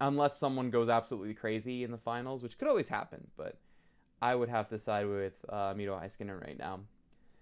Unless 0.00 0.38
someone 0.38 0.70
goes 0.70 0.88
absolutely 0.88 1.34
crazy 1.34 1.82
in 1.82 1.90
the 1.90 1.98
finals, 1.98 2.42
which 2.42 2.58
could 2.58 2.68
always 2.68 2.88
happen, 2.88 3.28
but 3.36 3.56
I 4.20 4.34
would 4.34 4.48
have 4.48 4.68
to 4.68 4.78
side 4.78 5.06
with 5.06 5.44
uh, 5.48 5.74
Miro 5.76 5.96
Heiskanen 5.96 6.40
right 6.40 6.58
now. 6.58 6.80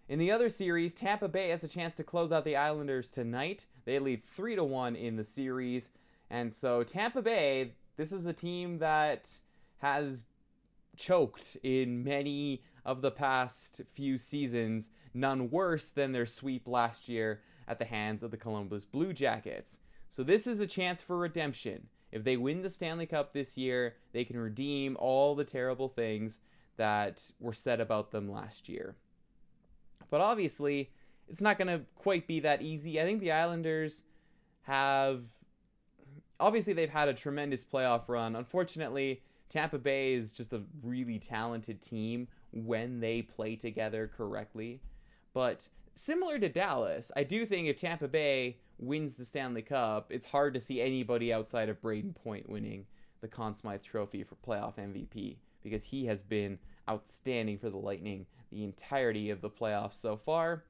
In 0.09 0.19
the 0.19 0.31
other 0.31 0.51
series, 0.51 0.95
Tampa 0.95 1.29
Bay 1.29 1.49
has 1.49 1.65
a 1.65 1.69
chance 1.69 1.95
to 1.97 2.05
close 2.05 2.31
out 2.31 2.45
the 2.45 2.57
Islanders 2.57 3.11
tonight. 3.11 3.67
They 3.85 3.99
lead 3.99 4.25
3 4.25 4.57
to 4.57 4.65
1 4.65 4.95
in 4.95 5.17
the 5.17 5.25
series. 5.25 5.91
And 6.31 6.53
so 6.53 6.83
Tampa 6.83 7.23
Bay, 7.23 7.73
this 7.97 8.13
is 8.13 8.27
a 8.27 8.33
team 8.33 8.79
that 8.79 9.31
has 9.79 10.25
choked 10.97 11.57
in 11.63 12.05
many 12.05 12.63
of 12.85 13.03
the 13.03 13.11
past 13.11 13.81
few 13.95 14.17
seasons, 14.17 14.91
none 15.13 15.51
worse 15.51 15.89
than 15.89 16.13
their 16.13 16.27
sweep 16.27 16.69
last 16.69 17.09
year 17.09 17.41
at 17.67 17.79
the 17.79 17.85
hands 17.85 18.23
of 18.23 18.31
the 18.31 18.37
Columbus 18.37 18.85
Blue 18.85 19.13
Jackets. 19.13 19.81
So 20.09 20.23
this 20.23 20.47
is 20.47 20.61
a 20.61 20.67
chance 20.67 21.03
for 21.03 21.19
redemption. 21.19 21.89
If 22.13 22.23
they 22.23 22.37
win 22.37 22.63
the 22.63 22.71
Stanley 22.71 23.07
Cup 23.07 23.33
this 23.33 23.59
year, 23.59 23.97
they 24.13 24.25
can 24.25 24.39
redeem 24.39 24.97
all 25.01 25.35
the 25.35 25.45
terrible 25.45 25.89
things 25.89 26.39
that 26.77 27.31
were 27.41 27.53
said 27.53 27.81
about 27.81 28.11
them 28.11 28.31
last 28.31 28.69
year. 28.69 28.97
But 30.11 30.21
obviously, 30.21 30.91
it's 31.29 31.41
not 31.41 31.59
going 31.59 31.69
to 31.69 31.85
quite 31.97 32.27
be 32.27 32.41
that 32.41 32.63
easy. 32.63 33.01
I 33.01 33.05
think 33.05 33.21
the 33.21 33.33
Islanders 33.33 34.03
have 34.63 35.25
obviously 36.39 36.73
they've 36.73 36.91
had 36.91 37.09
a 37.09 37.15
tremendous 37.15 37.65
playoff 37.65 38.09
run. 38.09 38.37
Unfortunately, 38.37 39.23
Tampa 39.49 39.79
Bay 39.79 40.15
is 40.15 40.33
just 40.33 40.53
a 40.53 40.63
really 40.83 41.19
talented 41.19 41.81
team 41.81 42.29
when 42.53 43.01
they 43.01 43.23
play 43.23 43.57
together 43.57 44.11
correctly. 44.15 44.81
But 45.33 45.69
similar 45.95 46.39
to 46.39 46.49
Dallas, 46.49 47.11
I 47.17 47.23
do 47.25 47.47
think 47.47 47.69
if 47.69 47.81
Tampa 47.81 48.09
Bay 48.09 48.59
wins 48.79 49.15
the 49.15 49.25
Stanley 49.25 49.63
Cup, 49.63 50.11
it's 50.11 50.27
hard 50.27 50.55
to 50.55 50.61
see 50.61 50.81
anybody 50.81 51.33
outside 51.33 51.69
of 51.69 51.81
Brayden 51.81 52.15
Point 52.15 52.49
winning 52.49 52.87
the 53.21 53.29
Conn 53.29 53.55
Smythe 53.55 53.83
Trophy 53.83 54.25
for 54.25 54.35
playoff 54.37 54.77
MVP 54.77 55.37
because 55.67 55.85
he 55.85 56.07
has 56.07 56.23
been 56.23 56.59
outstanding 56.89 57.59
for 57.59 57.69
the 57.69 57.77
Lightning 57.77 58.27
the 58.51 58.63
entirety 58.63 59.31
of 59.31 59.41
the 59.41 59.51
playoffs 59.51 59.95
so 59.95 60.17
far. 60.17 60.65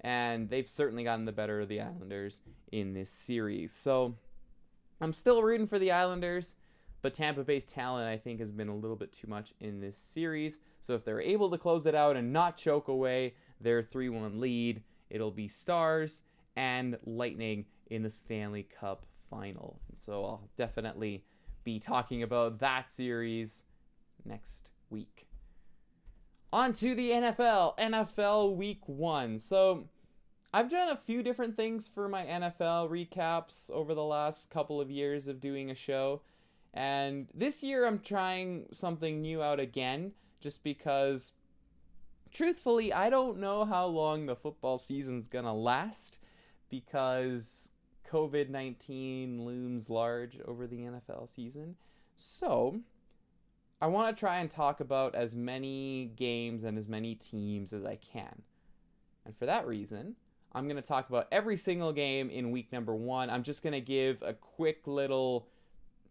And 0.00 0.48
they've 0.48 0.68
certainly 0.68 1.04
gotten 1.04 1.26
the 1.26 1.32
better 1.32 1.60
of 1.60 1.68
the 1.68 1.80
Islanders 1.80 2.40
in 2.72 2.94
this 2.94 3.10
series. 3.10 3.72
So 3.72 4.14
I'm 5.00 5.12
still 5.12 5.42
rooting 5.42 5.66
for 5.66 5.78
the 5.78 5.90
Islanders. 5.90 6.56
But 7.00 7.14
Tampa 7.14 7.44
Bay's 7.44 7.64
talent, 7.64 8.08
I 8.08 8.16
think, 8.16 8.40
has 8.40 8.50
been 8.50 8.68
a 8.68 8.74
little 8.74 8.96
bit 8.96 9.12
too 9.12 9.28
much 9.28 9.52
in 9.60 9.80
this 9.80 9.96
series. 9.96 10.58
So 10.80 10.94
if 10.94 11.04
they're 11.04 11.20
able 11.20 11.50
to 11.50 11.58
close 11.58 11.86
it 11.86 11.94
out 11.94 12.16
and 12.16 12.32
not 12.32 12.56
choke 12.56 12.88
away 12.88 13.34
their 13.60 13.82
3 13.82 14.08
1 14.08 14.40
lead, 14.40 14.82
it'll 15.10 15.30
be 15.30 15.46
Stars 15.46 16.22
and 16.56 16.98
Lightning 17.04 17.66
in 17.90 18.02
the 18.02 18.10
Stanley 18.10 18.64
Cup 18.80 19.06
final. 19.30 19.80
And 19.88 19.98
so 19.98 20.24
I'll 20.24 20.48
definitely 20.56 21.24
be 21.62 21.78
talking 21.78 22.22
about 22.22 22.58
that 22.60 22.90
series 22.90 23.62
next 24.24 24.70
week. 24.90 25.26
On 26.52 26.72
to 26.72 26.94
the 26.94 27.10
NFL, 27.10 27.78
NFL 27.78 28.56
Week 28.56 28.80
1. 28.86 29.38
So 29.38 29.84
I've 30.52 30.70
done 30.70 30.88
a 30.88 30.96
few 30.96 31.22
different 31.22 31.56
things 31.56 31.86
for 31.86 32.08
my 32.08 32.24
NFL 32.24 32.90
recaps 32.90 33.70
over 33.70 33.94
the 33.94 34.04
last 34.04 34.50
couple 34.50 34.80
of 34.80 34.90
years 34.90 35.28
of 35.28 35.40
doing 35.40 35.70
a 35.70 35.74
show. 35.74 36.22
And 36.72 37.28
this 37.34 37.62
year 37.62 37.86
I'm 37.86 37.98
trying 37.98 38.66
something 38.72 39.20
new 39.20 39.42
out 39.42 39.60
again 39.60 40.12
just 40.40 40.64
because 40.64 41.32
truthfully 42.32 42.92
I 42.92 43.10
don't 43.10 43.38
know 43.38 43.64
how 43.64 43.86
long 43.86 44.26
the 44.26 44.36
football 44.36 44.78
season's 44.78 45.28
to 45.44 45.52
last 45.52 46.18
because 46.70 47.72
COVID-19 48.10 49.44
looms 49.44 49.90
large 49.90 50.38
over 50.46 50.66
the 50.66 50.78
NFL 50.78 51.28
season. 51.28 51.76
So, 52.16 52.80
I 53.80 53.86
want 53.86 54.14
to 54.14 54.18
try 54.18 54.38
and 54.38 54.50
talk 54.50 54.80
about 54.80 55.14
as 55.14 55.34
many 55.34 56.12
games 56.16 56.64
and 56.64 56.76
as 56.76 56.88
many 56.88 57.14
teams 57.14 57.72
as 57.72 57.84
I 57.84 57.96
can. 57.96 58.42
And 59.24 59.36
for 59.36 59.46
that 59.46 59.66
reason, 59.66 60.16
I'm 60.52 60.64
going 60.64 60.76
to 60.76 60.82
talk 60.82 61.08
about 61.08 61.28
every 61.30 61.56
single 61.56 61.92
game 61.92 62.30
in 62.30 62.50
week 62.50 62.72
number 62.72 62.94
1. 62.94 63.30
I'm 63.30 63.42
just 63.42 63.62
going 63.62 63.74
to 63.74 63.80
give 63.80 64.22
a 64.22 64.32
quick 64.32 64.86
little 64.86 65.48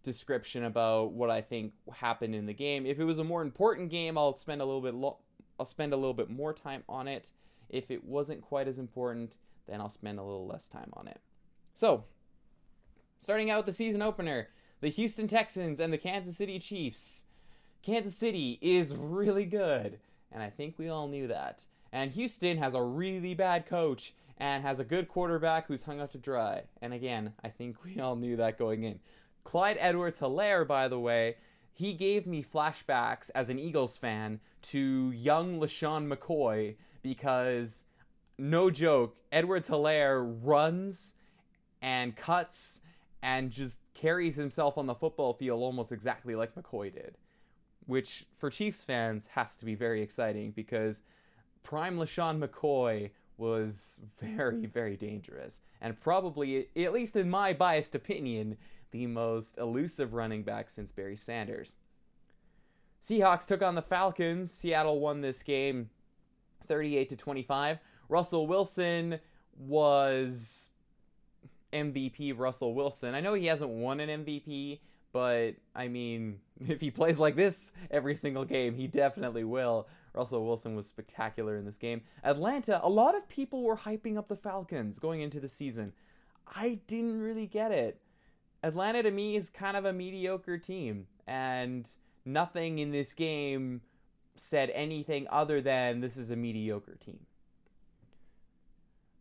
description 0.03 0.63
about 0.63 1.11
what 1.11 1.29
I 1.29 1.41
think 1.41 1.73
happened 1.91 2.35
in 2.35 2.45
the 2.45 2.53
game. 2.53 2.85
If 2.85 2.99
it 2.99 3.03
was 3.03 3.19
a 3.19 3.23
more 3.23 3.41
important 3.41 3.89
game, 3.89 4.17
I'll 4.17 4.33
spend 4.33 4.61
a 4.61 4.65
little 4.65 4.81
bit 4.81 4.93
lo- 4.93 5.17
I'll 5.59 5.65
spend 5.65 5.91
a 5.91 5.97
little 5.97 6.13
bit 6.13 6.29
more 6.29 6.53
time 6.53 6.83
on 6.87 7.07
it. 7.07 7.31
If 7.69 7.91
it 7.91 8.05
wasn't 8.05 8.41
quite 8.41 8.67
as 8.67 8.77
important, 8.77 9.37
then 9.67 9.81
I'll 9.81 9.89
spend 9.89 10.19
a 10.19 10.23
little 10.23 10.47
less 10.47 10.69
time 10.69 10.89
on 10.93 11.07
it. 11.07 11.19
So, 11.73 12.05
starting 13.17 13.49
out 13.49 13.57
with 13.57 13.65
the 13.65 13.73
season 13.73 14.01
opener, 14.01 14.49
the 14.79 14.89
Houston 14.89 15.27
Texans 15.27 15.79
and 15.79 15.91
the 15.91 15.97
Kansas 15.97 16.37
City 16.37 16.59
Chiefs. 16.59 17.25
Kansas 17.87 18.17
City 18.17 18.59
is 18.61 18.93
really 18.93 19.45
good, 19.45 19.97
and 20.33 20.43
I 20.43 20.49
think 20.49 20.77
we 20.77 20.89
all 20.89 21.07
knew 21.07 21.25
that. 21.27 21.65
And 21.93 22.11
Houston 22.11 22.57
has 22.57 22.75
a 22.75 22.83
really 22.83 23.33
bad 23.33 23.65
coach 23.65 24.13
and 24.37 24.61
has 24.61 24.81
a 24.81 24.83
good 24.83 25.07
quarterback 25.07 25.67
who's 25.67 25.83
hung 25.83 26.01
up 26.01 26.11
to 26.11 26.17
dry. 26.17 26.63
And 26.81 26.93
again, 26.93 27.31
I 27.45 27.47
think 27.47 27.85
we 27.85 28.01
all 28.01 28.17
knew 28.17 28.35
that 28.35 28.57
going 28.57 28.83
in. 28.83 28.99
Clyde 29.45 29.77
Edwards 29.79 30.19
Helaire, 30.19 30.67
by 30.67 30.89
the 30.89 30.99
way, 30.99 31.37
he 31.71 31.93
gave 31.93 32.27
me 32.27 32.43
flashbacks 32.43 33.29
as 33.33 33.49
an 33.49 33.57
Eagles 33.57 33.95
fan 33.95 34.41
to 34.63 35.11
young 35.11 35.57
LeSean 35.57 36.13
McCoy 36.13 36.75
because, 37.01 37.85
no 38.37 38.69
joke, 38.69 39.15
Edwards 39.31 39.69
Helaire 39.69 40.29
runs 40.43 41.13
and 41.81 42.17
cuts 42.17 42.81
and 43.23 43.49
just 43.49 43.79
carries 43.93 44.35
himself 44.35 44.77
on 44.77 44.87
the 44.87 44.93
football 44.93 45.33
field 45.33 45.61
almost 45.61 45.93
exactly 45.93 46.35
like 46.35 46.53
McCoy 46.53 46.93
did. 46.93 47.15
Which, 47.87 48.25
for 48.35 48.49
Chiefs 48.49 48.83
fans, 48.83 49.27
has 49.31 49.57
to 49.57 49.65
be 49.65 49.73
very 49.73 50.01
exciting 50.01 50.51
because 50.51 51.01
prime 51.63 51.97
LeSean 51.97 52.39
McCoy 52.39 53.09
was 53.37 54.01
very, 54.19 54.65
very 54.65 54.95
dangerous. 54.95 55.61
And 55.81 55.99
probably, 55.99 56.69
at 56.75 56.93
least 56.93 57.15
in 57.15 57.29
my 57.29 57.53
biased 57.53 57.95
opinion, 57.95 58.57
the 58.91 59.07
most 59.07 59.57
elusive 59.57 60.13
running 60.13 60.43
back 60.43 60.69
since 60.69 60.91
Barry 60.91 61.15
Sanders. 61.15 61.75
Seahawks 63.01 63.45
took 63.45 63.61
on 63.61 63.75
the 63.75 63.81
Falcons. 63.81 64.51
Seattle 64.51 64.99
won 64.99 65.21
this 65.21 65.43
game 65.43 65.89
38 66.67 67.09
to 67.09 67.15
25. 67.15 67.79
Russell 68.09 68.47
Wilson 68.47 69.19
was 69.57 70.69
MVP 71.73 72.37
Russell 72.37 72.73
Wilson. 72.73 73.13
I 73.13 73.21
know 73.21 73.33
he 73.33 73.47
hasn't 73.47 73.69
won 73.69 73.99
an 73.99 74.25
MVP, 74.25 74.79
but 75.11 75.55
I 75.75 75.87
mean, 75.87 76.39
if 76.67 76.81
he 76.81 76.91
plays 76.91 77.19
like 77.19 77.35
this 77.35 77.71
every 77.91 78.15
single 78.15 78.45
game, 78.45 78.75
he 78.75 78.87
definitely 78.87 79.43
will. 79.43 79.87
Russell 80.13 80.45
Wilson 80.45 80.75
was 80.75 80.87
spectacular 80.87 81.57
in 81.57 81.65
this 81.65 81.77
game. 81.77 82.01
Atlanta, 82.23 82.79
a 82.83 82.89
lot 82.89 83.15
of 83.15 83.27
people 83.29 83.63
were 83.63 83.77
hyping 83.77 84.17
up 84.17 84.27
the 84.27 84.35
Falcons 84.35 84.97
going 84.97 85.21
into 85.21 85.39
the 85.39 85.47
season. 85.47 85.93
I 86.47 86.79
didn't 86.87 87.19
really 87.19 87.45
get 87.45 87.71
it. 87.71 88.01
Atlanta 88.63 89.03
to 89.03 89.11
me 89.11 89.35
is 89.35 89.49
kind 89.49 89.77
of 89.77 89.85
a 89.85 89.93
mediocre 89.93 90.57
team, 90.57 91.05
and 91.27 91.87
nothing 92.25 92.79
in 92.79 92.91
this 92.91 93.13
game 93.13 93.81
said 94.35 94.71
anything 94.71 95.27
other 95.29 95.61
than 95.61 95.99
this 95.99 96.17
is 96.17 96.31
a 96.31 96.35
mediocre 96.35 96.95
team. 96.95 97.26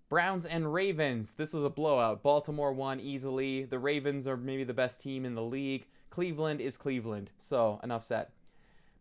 Browns 0.08 0.46
and 0.46 0.72
Ravens. 0.72 1.32
This 1.32 1.52
was 1.52 1.64
a 1.64 1.70
blowout. 1.70 2.22
Baltimore 2.22 2.72
won 2.72 3.00
easily. 3.00 3.64
The 3.64 3.78
Ravens 3.78 4.26
are 4.28 4.36
maybe 4.36 4.64
the 4.64 4.74
best 4.74 5.00
team 5.00 5.24
in 5.24 5.34
the 5.34 5.42
league. 5.42 5.86
Cleveland 6.10 6.60
is 6.60 6.76
Cleveland. 6.76 7.30
So, 7.38 7.80
enough 7.82 8.04
said. 8.04 8.28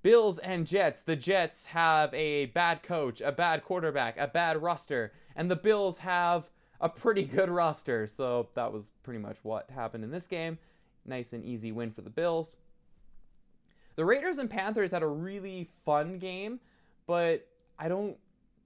Bills 0.02 0.40
and 0.40 0.66
Jets. 0.66 1.02
The 1.02 1.16
Jets 1.16 1.68
have 1.68 2.14
a 2.14 2.48
bad 2.48 2.82
coach, 2.84 3.22
a 3.22 3.32
bad 3.32 3.64
quarterback, 3.64 4.18
a 4.18 4.28
bad 4.28 4.62
roster, 4.62 5.14
and 5.36 5.50
the 5.50 5.56
Bills 5.56 6.00
have 6.00 6.50
a 6.82 6.90
pretty 6.90 7.24
good 7.26 7.50
roster. 7.50 8.08
So, 8.08 8.50
that 8.56 8.74
was 8.74 8.92
pretty 9.04 9.20
much 9.20 9.38
what 9.44 9.70
happened 9.70 10.04
in 10.04 10.12
this 10.12 10.28
game. 10.28 10.58
Nice 11.06 11.34
and 11.34 11.46
easy 11.46 11.72
win 11.72 11.92
for 11.92 12.02
the 12.02 12.10
Bills. 12.10 12.56
The 13.96 14.06
Raiders 14.06 14.40
and 14.40 14.50
Panthers 14.50 14.92
had 14.92 15.04
a 15.04 15.08
really 15.08 15.70
fun 15.86 16.18
game, 16.18 16.60
but 17.06 17.48
I 17.78 17.88
don't 17.88 18.18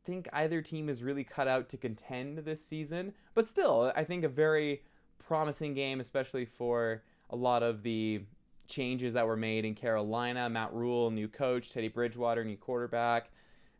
think 0.10 0.28
either 0.34 0.62
team 0.62 0.90
is 0.90 1.04
really 1.04 1.24
cut 1.24 1.48
out 1.48 1.70
to 1.70 1.78
contend 1.78 2.40
this 2.40 2.66
season. 2.66 3.14
But 3.36 3.48
still, 3.48 3.94
I 3.96 4.04
think 4.04 4.24
a 4.24 4.30
very 4.30 4.82
promising 5.20 5.74
game, 5.74 6.00
especially 6.00 6.46
for 6.46 7.04
a 7.30 7.36
lot 7.36 7.62
of 7.62 7.84
the 7.84 8.24
changes 8.68 9.14
that 9.14 9.28
were 9.28 9.38
made 9.38 9.66
in 9.66 9.76
Carolina. 9.76 10.50
Matt 10.50 10.74
Rhule, 10.74 11.12
new 11.12 11.28
coach, 11.28 11.72
Teddy 11.72 11.88
Bridgewater, 11.88 12.44
new 12.44 12.58
quarterback. 12.58 13.30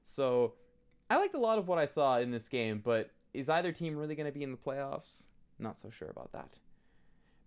So 0.04 0.54
I 1.10 1.18
liked 1.18 1.36
a 1.36 1.40
lot 1.40 1.58
of 1.58 1.68
what 1.68 1.80
I 1.80 1.86
saw 1.86 2.20
in 2.20 2.32
this 2.32 2.48
game, 2.48 2.82
but 2.84 3.10
is 3.34 3.50
either 3.50 3.72
team 3.72 3.96
really 3.96 4.16
going 4.16 4.32
to 4.32 4.32
be 4.32 4.44
in 4.44 4.52
the 4.52 4.58
playoffs? 4.58 5.24
Not 5.58 5.80
so 5.80 5.90
sure 5.90 6.10
about 6.10 6.32
that. 6.34 6.60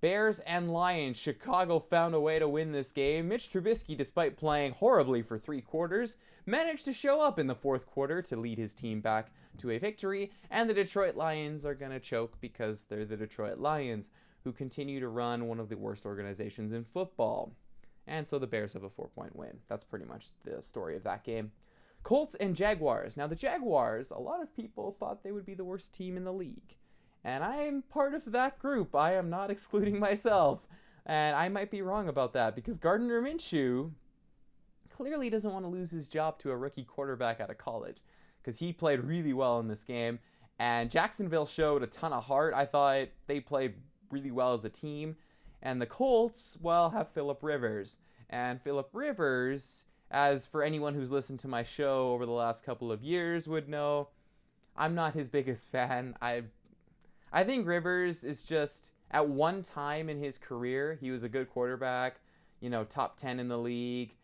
Bears 0.02 0.40
and 0.40 0.72
Lions. 0.72 1.16
Chicago 1.16 1.78
found 1.78 2.12
a 2.12 2.20
way 2.20 2.40
to 2.40 2.48
win 2.48 2.72
this 2.72 2.90
game. 2.90 3.28
Mitch 3.28 3.48
Trubisky, 3.48 3.96
despite 3.96 4.36
playing 4.36 4.72
horribly 4.72 5.22
for 5.22 5.38
three 5.38 5.60
quarters, 5.60 6.16
managed 6.44 6.84
to 6.86 6.92
show 6.92 7.20
up 7.20 7.38
in 7.38 7.46
the 7.46 7.54
fourth 7.54 7.86
quarter 7.86 8.20
to 8.20 8.36
lead 8.36 8.58
his 8.58 8.74
team 8.74 9.00
back 9.00 9.30
to 9.58 9.70
a 9.70 9.78
victory. 9.78 10.32
And 10.50 10.68
the 10.68 10.74
Detroit 10.74 11.14
Lions 11.14 11.64
are 11.64 11.76
going 11.76 11.92
to 11.92 12.00
choke 12.00 12.36
because 12.40 12.82
they're 12.82 13.04
the 13.04 13.16
Detroit 13.16 13.58
Lions, 13.58 14.10
who 14.42 14.50
continue 14.50 14.98
to 14.98 15.06
run 15.06 15.46
one 15.46 15.60
of 15.60 15.68
the 15.68 15.76
worst 15.76 16.04
organizations 16.04 16.72
in 16.72 16.82
football. 16.82 17.52
And 18.08 18.26
so 18.26 18.40
the 18.40 18.48
Bears 18.48 18.72
have 18.72 18.82
a 18.82 18.90
four 18.90 19.06
point 19.06 19.36
win. 19.36 19.60
That's 19.68 19.84
pretty 19.84 20.06
much 20.06 20.30
the 20.44 20.60
story 20.60 20.96
of 20.96 21.04
that 21.04 21.22
game. 21.22 21.52
Colts 22.02 22.34
and 22.34 22.56
Jaguars. 22.56 23.16
Now, 23.16 23.28
the 23.28 23.36
Jaguars, 23.36 24.10
a 24.10 24.18
lot 24.18 24.42
of 24.42 24.52
people 24.52 24.96
thought 24.98 25.22
they 25.22 25.30
would 25.30 25.46
be 25.46 25.54
the 25.54 25.62
worst 25.62 25.94
team 25.94 26.16
in 26.16 26.24
the 26.24 26.32
league. 26.32 26.74
And 27.24 27.44
I 27.44 27.56
am 27.62 27.82
part 27.82 28.14
of 28.14 28.32
that 28.32 28.58
group. 28.58 28.94
I 28.94 29.14
am 29.14 29.30
not 29.30 29.50
excluding 29.52 29.98
myself. 29.98 30.66
And 31.04 31.34
I 31.34 31.48
might 31.48 31.70
be 31.70 31.82
wrong 31.82 32.08
about 32.08 32.32
that 32.34 32.54
because 32.54 32.78
Gardner 32.78 33.20
Minshew 33.20 33.90
clearly 34.90 35.30
doesn't 35.30 35.52
want 35.52 35.64
to 35.64 35.70
lose 35.70 35.90
his 35.90 36.08
job 36.08 36.38
to 36.40 36.50
a 36.50 36.56
rookie 36.56 36.84
quarterback 36.84 37.40
out 37.40 37.50
of 37.50 37.58
college 37.58 37.96
because 38.40 38.58
he 38.58 38.72
played 38.72 39.00
really 39.00 39.32
well 39.32 39.58
in 39.58 39.68
this 39.68 39.84
game. 39.84 40.18
And 40.58 40.90
Jacksonville 40.90 41.46
showed 41.46 41.82
a 41.82 41.86
ton 41.86 42.12
of 42.12 42.24
heart. 42.24 42.54
I 42.54 42.66
thought 42.66 43.08
they 43.26 43.40
played 43.40 43.74
really 44.10 44.30
well 44.30 44.54
as 44.54 44.64
a 44.64 44.68
team. 44.68 45.16
And 45.60 45.80
the 45.80 45.86
Colts, 45.86 46.56
well, 46.60 46.90
have 46.90 47.08
Philip 47.08 47.42
Rivers. 47.42 47.98
And 48.30 48.60
Philip 48.60 48.90
Rivers, 48.92 49.84
as 50.10 50.46
for 50.46 50.62
anyone 50.62 50.94
who's 50.94 51.10
listened 51.10 51.40
to 51.40 51.48
my 51.48 51.62
show 51.62 52.12
over 52.12 52.26
the 52.26 52.32
last 52.32 52.64
couple 52.64 52.92
of 52.92 53.02
years 53.02 53.48
would 53.48 53.68
know, 53.68 54.08
I'm 54.76 54.94
not 54.94 55.14
his 55.14 55.28
biggest 55.28 55.68
fan. 55.72 56.16
I 56.20 56.44
I 57.32 57.44
think 57.44 57.66
Rivers 57.66 58.24
is 58.24 58.44
just 58.44 58.90
at 59.10 59.28
one 59.28 59.62
time 59.62 60.08
in 60.08 60.18
his 60.18 60.38
career, 60.38 60.98
he 61.00 61.10
was 61.10 61.22
a 61.22 61.28
good 61.28 61.48
quarterback, 61.48 62.20
you 62.60 62.68
know, 62.68 62.84
top 62.84 63.16
10 63.16 63.40
in 63.40 63.48
the 63.48 63.58
league, 63.58 64.14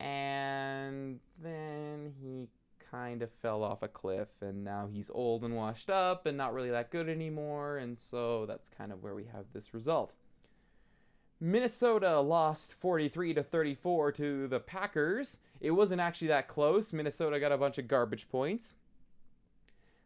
and 0.00 1.20
then 1.42 2.14
he 2.20 2.48
kind 2.90 3.22
of 3.22 3.30
fell 3.30 3.62
off 3.62 3.82
a 3.82 3.88
cliff 3.88 4.28
and 4.40 4.64
now 4.64 4.88
he's 4.90 5.10
old 5.10 5.44
and 5.44 5.54
washed 5.54 5.90
up 5.90 6.24
and 6.24 6.38
not 6.38 6.54
really 6.54 6.70
that 6.70 6.90
good 6.90 7.08
anymore, 7.08 7.76
and 7.76 7.98
so 7.98 8.46
that's 8.46 8.68
kind 8.68 8.92
of 8.92 9.02
where 9.02 9.14
we 9.14 9.24
have 9.24 9.44
this 9.52 9.74
result. 9.74 10.14
Minnesota 11.40 12.18
lost 12.20 12.74
43 12.74 13.34
to 13.34 13.42
34 13.42 14.12
to 14.12 14.48
the 14.48 14.58
Packers. 14.58 15.38
It 15.60 15.70
wasn't 15.70 16.00
actually 16.00 16.28
that 16.28 16.48
close. 16.48 16.92
Minnesota 16.92 17.38
got 17.38 17.52
a 17.52 17.58
bunch 17.58 17.78
of 17.78 17.86
garbage 17.86 18.28
points. 18.28 18.74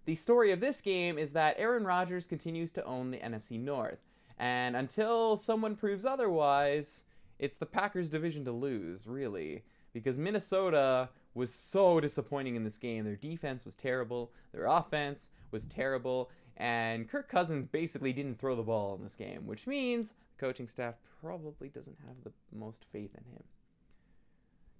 The 0.04 0.14
story 0.14 0.50
of 0.50 0.60
this 0.60 0.80
game 0.80 1.18
is 1.18 1.32
that 1.32 1.56
Aaron 1.58 1.84
Rodgers 1.84 2.26
continues 2.26 2.70
to 2.72 2.84
own 2.84 3.10
the 3.10 3.18
NFC 3.18 3.60
North. 3.60 4.00
And 4.38 4.74
until 4.74 5.36
someone 5.36 5.76
proves 5.76 6.04
otherwise, 6.04 7.04
it's 7.38 7.56
the 7.56 7.66
Packers' 7.66 8.10
division 8.10 8.44
to 8.46 8.52
lose, 8.52 9.06
really. 9.06 9.62
Because 9.92 10.18
Minnesota 10.18 11.10
was 11.34 11.52
so 11.52 12.00
disappointing 12.00 12.56
in 12.56 12.64
this 12.64 12.78
game. 12.78 13.04
Their 13.04 13.16
defense 13.16 13.64
was 13.64 13.74
terrible, 13.74 14.32
their 14.52 14.66
offense 14.66 15.30
was 15.50 15.64
terrible, 15.64 16.30
and 16.56 17.08
Kirk 17.08 17.28
Cousins 17.28 17.66
basically 17.66 18.12
didn't 18.12 18.38
throw 18.38 18.54
the 18.54 18.62
ball 18.62 18.94
in 18.94 19.02
this 19.02 19.16
game, 19.16 19.46
which 19.46 19.66
means 19.66 20.10
the 20.10 20.46
coaching 20.46 20.68
staff 20.68 20.94
probably 21.20 21.68
doesn't 21.68 21.98
have 22.06 22.16
the 22.24 22.32
most 22.52 22.84
faith 22.92 23.14
in 23.16 23.24
him. 23.32 23.44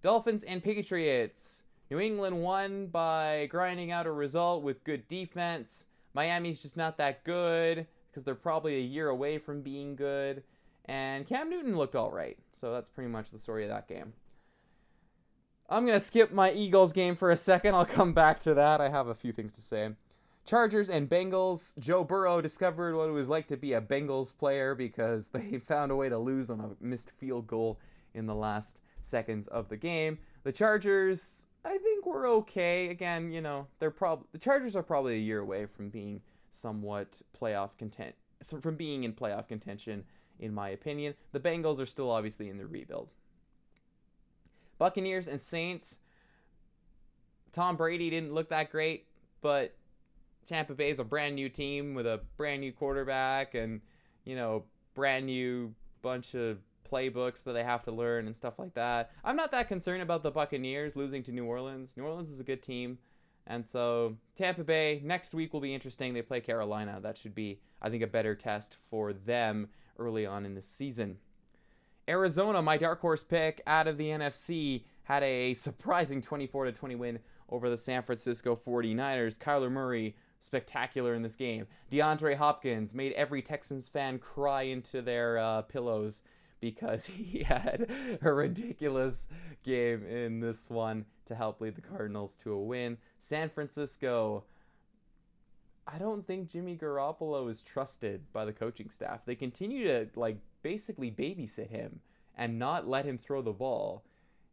Dolphins 0.03 0.45
and 0.45 0.63
Patriots. 0.63 1.63
New 1.91 2.01
England 2.01 2.43
won 2.43 2.87
by 2.87 3.47
grinding 3.51 3.91
out 3.91 4.07
a 4.07 4.13
result 4.13 4.63
with 4.63 4.85
good 4.85 5.07
defense. 5.09 5.87
Miami's 6.15 6.63
just 6.63 6.77
not 6.77 6.97
that 6.99 7.25
good 7.25 7.87
because 8.11 8.25
they're 8.25 8.35
probably 8.35 8.77
a 8.77 8.81
year 8.81 9.09
away 9.09 9.39
from 9.39 9.63
being 9.63 9.97
good. 9.97 10.43
And 10.87 11.27
Cam 11.27 11.49
Newton 11.49 11.77
looked 11.77 11.95
all 11.95 12.11
right. 12.11 12.39
So 12.53 12.73
that's 12.73 12.89
pretty 12.89 13.11
much 13.11 13.31
the 13.31 13.39
story 13.39 13.65
of 13.65 13.71
that 13.71 13.89
game. 13.89 14.13
I'm 15.69 15.87
going 15.87 15.99
to 15.99 16.05
skip 16.05 16.33
my 16.33 16.53
Eagles 16.53 16.93
game 16.93 17.17
for 17.17 17.31
a 17.31 17.37
second. 17.37 17.75
I'll 17.75 17.87
come 17.87 18.13
back 18.13 18.41
to 18.41 18.55
that. 18.55 18.81
I 18.81 18.89
have 18.89 19.09
a 19.09 19.15
few 19.15 19.33
things 19.33 19.53
to 19.53 19.61
say. 19.61 19.91
Chargers 20.45 20.91
and 20.91 21.09
Bengals. 21.09 21.73
Joe 21.79 22.05
Burrow 22.05 22.41
discovered 22.41 22.97
what 22.97 23.09
it 23.09 23.13
was 23.13 23.29
like 23.29 23.47
to 23.47 23.57
be 23.57 23.75
a 23.75 23.81
Bengals 23.81 24.37
player 24.37 24.75
because 24.75 25.29
they 25.29 25.59
found 25.67 25.91
a 25.93 25.97
way 25.97 26.09
to 26.09 26.19
lose 26.19 26.51
on 26.51 26.61
a 26.61 26.85
missed 26.85 27.13
field 27.13 27.47
goal 27.47 27.79
in 28.15 28.27
the 28.27 28.35
last 28.35 28.79
seconds 29.01 29.47
of 29.49 29.69
the 29.69 29.77
game. 29.77 30.19
The 30.43 30.53
Chargers 30.53 31.47
I 31.65 31.79
think 31.79 32.07
we're 32.07 32.29
okay. 32.29 32.89
Again, 32.89 33.31
you 33.31 33.41
know, 33.41 33.67
they're 33.79 33.91
probably 33.91 34.27
the 34.33 34.39
Chargers 34.39 34.75
are 34.75 34.83
probably 34.83 35.15
a 35.15 35.21
year 35.21 35.41
away 35.41 35.67
from 35.67 35.91
being 35.91 36.21
somewhat 36.51 37.23
playoff 37.41 37.77
content 37.79 38.15
from 38.61 38.75
being 38.77 39.05
in 39.05 39.13
playoff 39.13 39.49
contention 39.49 40.05
in 40.39 40.53
my 40.53 40.71
opinion. 40.71 41.15
The 41.31 41.41
Bengals 41.41 41.79
are 41.79 41.87
still 41.87 42.11
obviously 42.11 42.49
in 42.49 42.59
the 42.59 42.67
rebuild. 42.67 43.09
Buccaneers 44.79 45.29
and 45.29 45.41
Saints. 45.41 45.99
Tom 47.53 47.77
Brady 47.77 48.11
didn't 48.11 48.35
look 48.35 48.49
that 48.49 48.71
great, 48.71 49.07
but 49.41 49.75
Tampa 50.47 50.75
Bay 50.75 50.91
is 50.91 50.99
a 50.99 51.05
brand 51.05 51.37
new 51.37 51.49
team 51.49 51.95
with 51.95 52.07
a 52.07 52.21
brand 52.37 52.61
new 52.61 52.73
quarterback 52.73 53.55
and, 53.55 53.81
you 54.25 54.35
know, 54.35 54.65
brand 54.95 55.27
new 55.27 55.75
bunch 56.01 56.35
of 56.35 56.59
playbooks 56.93 57.43
that 57.45 57.53
they 57.53 57.65
have 57.65 57.83
to 57.85 57.93
learn 57.93 58.27
and 58.27 58.37
stuff 58.37 58.59
like 58.59 58.75
that. 58.75 59.11
I'm 59.25 59.37
not 59.37 59.51
that 59.53 59.69
concerned 59.69 60.03
about 60.03 60.23
the 60.23 60.31
Buccaneers 60.31 60.97
losing 60.97 61.23
to 61.25 61.33
New 61.33 61.45
Orleans. 61.45 61.97
New 61.97 62.05
Orleans 62.05 62.31
is 62.31 62.41
a 62.41 62.45
good 62.45 62.63
team. 62.63 62.99
And 63.47 63.67
so 63.67 64.17
Tampa 64.37 64.63
Bay 64.63 65.01
next 65.03 65.35
week 65.35 65.53
will 65.53 65.61
be 65.61 65.75
interesting. 65.75 66.15
They 66.15 66.23
play 66.23 66.41
Carolina. 66.41 67.01
That 67.03 67.19
should 67.19 67.35
be, 67.35 67.61
I 67.81 67.91
think, 67.91 68.03
a 68.03 68.07
better 68.07 68.35
test 68.35 68.77
for 68.91 69.13
them 69.13 69.69
early 69.99 70.27
on 70.27 70.47
in 70.47 70.55
the 70.55 70.63
season. 70.63 71.19
Arizona, 72.09 72.63
my 72.63 72.77
dark 72.77 73.01
horse 73.01 73.23
pick 73.23 73.63
out 73.67 73.87
of 73.87 73.97
the 73.97 74.09
NFC, 74.09 74.85
had 75.05 75.23
a 75.23 75.55
surprising 75.55 76.21
24 76.21 76.71
20 76.71 76.95
win 76.95 77.19
over 77.49 77.69
the 77.69 77.77
San 77.77 78.03
Francisco 78.03 78.59
49ers. 78.67 79.39
Kyler 79.39 79.71
Murray, 79.71 80.17
spectacular 80.39 81.15
in 81.15 81.23
this 81.23 81.37
game. 81.37 81.67
DeAndre 81.91 82.37
Hopkins 82.37 82.95
made 82.95 83.13
every 83.13 83.43
Texans 83.43 83.89
fan 83.89 84.19
cry 84.19 84.63
into 84.63 85.03
their 85.03 85.39
uh, 85.39 85.63
pillows 85.63 86.23
because 86.63 87.05
he 87.07 87.43
had 87.43 87.91
a 88.23 88.33
ridiculous 88.33 89.29
game 89.63 90.07
in 90.07 90.41
this 90.41 90.71
one 90.71 91.05
to 91.27 91.35
help 91.35 91.61
lead 91.61 91.75
the 91.75 91.83
Cardinals 91.83 92.35
to 92.37 92.53
a 92.53 92.59
win. 92.59 92.97
San 93.19 93.51
Francisco, 93.51 94.45
I 95.87 95.99
don't 95.99 96.27
think 96.27 96.51
Jimmy 96.51 96.77
Garoppolo 96.77 97.51
is 97.51 97.63
trusted 97.63 98.33
by 98.33 98.47
the 98.47 98.53
coaching 98.55 98.89
staff. 98.89 99.27
They 99.27 99.35
continue 99.35 99.87
to 99.89 100.09
like 100.17 100.39
basically 100.63 101.11
babysit 101.11 101.69
him 101.69 102.01
and 102.35 102.59
not 102.59 102.89
let 102.89 103.05
him 103.05 103.19
throw 103.19 103.43
the 103.43 103.53
ball. 103.53 104.05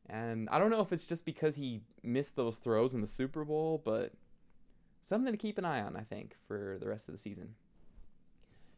And 0.10 0.50
I 0.50 0.58
don't 0.58 0.72
know 0.72 0.82
if 0.82 0.92
it's 0.92 1.06
just 1.06 1.24
because 1.24 1.56
he 1.56 1.82
missed 2.04 2.36
those 2.36 2.58
throws 2.58 2.96
in 2.96 3.02
the 3.02 3.08
Super 3.08 3.46
Bowl, 3.46 3.80
but 3.86 4.12
something 5.02 5.32
to 5.32 5.38
keep 5.38 5.60
an 5.60 5.66
eye 5.66 5.82
on, 5.82 5.96
I 5.96 6.02
think, 6.02 6.36
for 6.48 6.78
the 6.80 6.88
rest 6.88 7.08
of 7.08 7.14
the 7.14 7.20
season. 7.20 7.54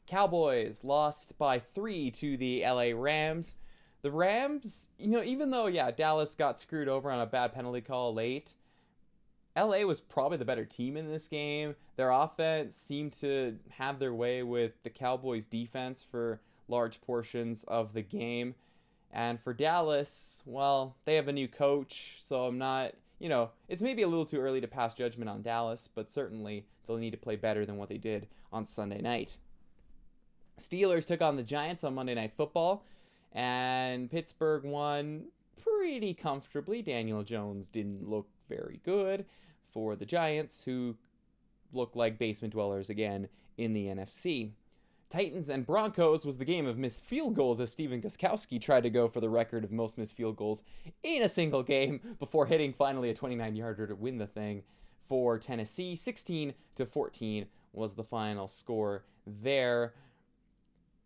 Cowboys 0.08 0.84
lost 0.84 1.38
by 1.38 1.60
three 1.60 2.12
to 2.12 2.38
the 2.38 2.64
LA 2.66 2.92
Rams. 2.94 3.56
The 4.02 4.12
Rams, 4.12 4.90
you 4.98 5.08
know, 5.08 5.24
even 5.24 5.52
though, 5.52 5.68
yeah, 5.68 5.92
Dallas 5.92 6.36
got 6.36 6.60
screwed 6.60 6.88
over 6.88 7.12
on 7.12 7.20
a 7.20 7.26
bad 7.26 7.54
penalty 7.54 7.82
call 7.82 8.14
late, 8.14 8.56
LA 9.56 9.82
was 9.82 10.00
probably 10.00 10.38
the 10.38 10.46
better 10.46 10.66
team 10.66 10.98
in 10.98 11.10
this 11.10 11.28
game. 11.28 11.76
Their 11.98 12.10
offense 12.10 12.76
seemed 12.76 13.14
to 13.14 13.58
have 13.70 14.00
their 14.00 14.14
way 14.14 14.44
with 14.44 14.82
the 14.84 14.90
Cowboys' 14.90 15.46
defense 15.46 16.06
for 16.10 16.42
large 16.68 17.02
portions 17.02 17.64
of 17.66 17.94
the 17.94 18.02
game. 18.02 18.56
And 19.12 19.40
for 19.40 19.54
Dallas, 19.54 20.42
well, 20.46 20.96
they 21.06 21.16
have 21.16 21.28
a 21.28 21.34
new 21.34 21.50
coach, 21.50 22.18
so 22.22 22.46
I'm 22.46 22.58
not, 22.58 22.94
you 23.20 23.28
know, 23.28 23.52
it's 23.68 23.82
maybe 23.82 24.04
a 24.04 24.08
little 24.08 24.26
too 24.26 24.40
early 24.40 24.62
to 24.62 24.68
pass 24.68 24.94
judgment 24.94 25.30
on 25.30 25.42
Dallas, 25.42 25.90
but 25.94 26.10
certainly 26.10 26.66
they'll 26.88 26.98
need 26.98 27.12
to 27.12 27.18
play 27.18 27.36
better 27.36 27.66
than 27.66 27.76
what 27.76 27.90
they 27.90 27.98
did 27.98 28.28
on 28.54 28.64
Sunday 28.66 29.02
night. 29.02 29.38
Steelers 30.62 31.06
took 31.06 31.22
on 31.22 31.36
the 31.36 31.44
Giants 31.44 31.84
on 31.84 31.96
Monday 31.96 32.16
Night 32.16 32.34
Football, 32.34 32.86
and 33.34 34.10
Pittsburgh 34.10 34.64
won 34.64 35.26
pretty 35.64 36.14
comfortably. 36.14 36.82
Daniel 36.82 37.24
Jones 37.24 37.70
didn't 37.70 38.08
look 38.08 38.28
very 38.50 38.80
good 38.84 39.26
for 39.74 39.96
the 39.96 40.06
Giants, 40.06 40.64
who 40.64 40.96
look 41.74 41.96
like 41.96 42.20
basement 42.20 42.54
dwellers 42.54 42.90
again 42.90 43.28
in 43.58 43.74
the 43.74 43.88
NFC. 43.88 44.52
Titans 45.10 45.50
and 45.50 45.66
Broncos 45.66 46.26
was 46.26 46.38
the 46.38 46.46
game 46.46 46.66
of 46.66 46.78
missed 46.78 47.04
field 47.04 47.36
goals 47.36 47.60
as 47.60 47.70
Stephen 47.70 48.02
Gostkowski 48.02 48.62
tried 48.62 48.84
to 48.84 48.90
go 48.90 49.10
for 49.10 49.20
the 49.20 49.30
record 49.30 49.66
of 49.66 49.72
most 49.72 49.98
missed 49.98 50.16
field 50.16 50.38
goals 50.38 50.64
in 51.04 51.22
a 51.22 51.30
single 51.30 51.64
game 51.64 52.00
before 52.20 52.46
hitting 52.46 52.72
finally 52.72 53.10
a 53.10 53.14
29 53.14 53.56
yarder 53.56 53.88
to 53.88 53.96
win 53.96 54.18
the 54.18 54.28
thing 54.28 54.64
for 55.10 55.38
Tennessee. 55.38 55.98
16 55.98 56.54
to 56.76 56.86
14 56.86 57.46
was 57.74 57.94
the 57.94 58.04
final 58.06 58.48
score 58.48 59.04
there. 59.28 59.94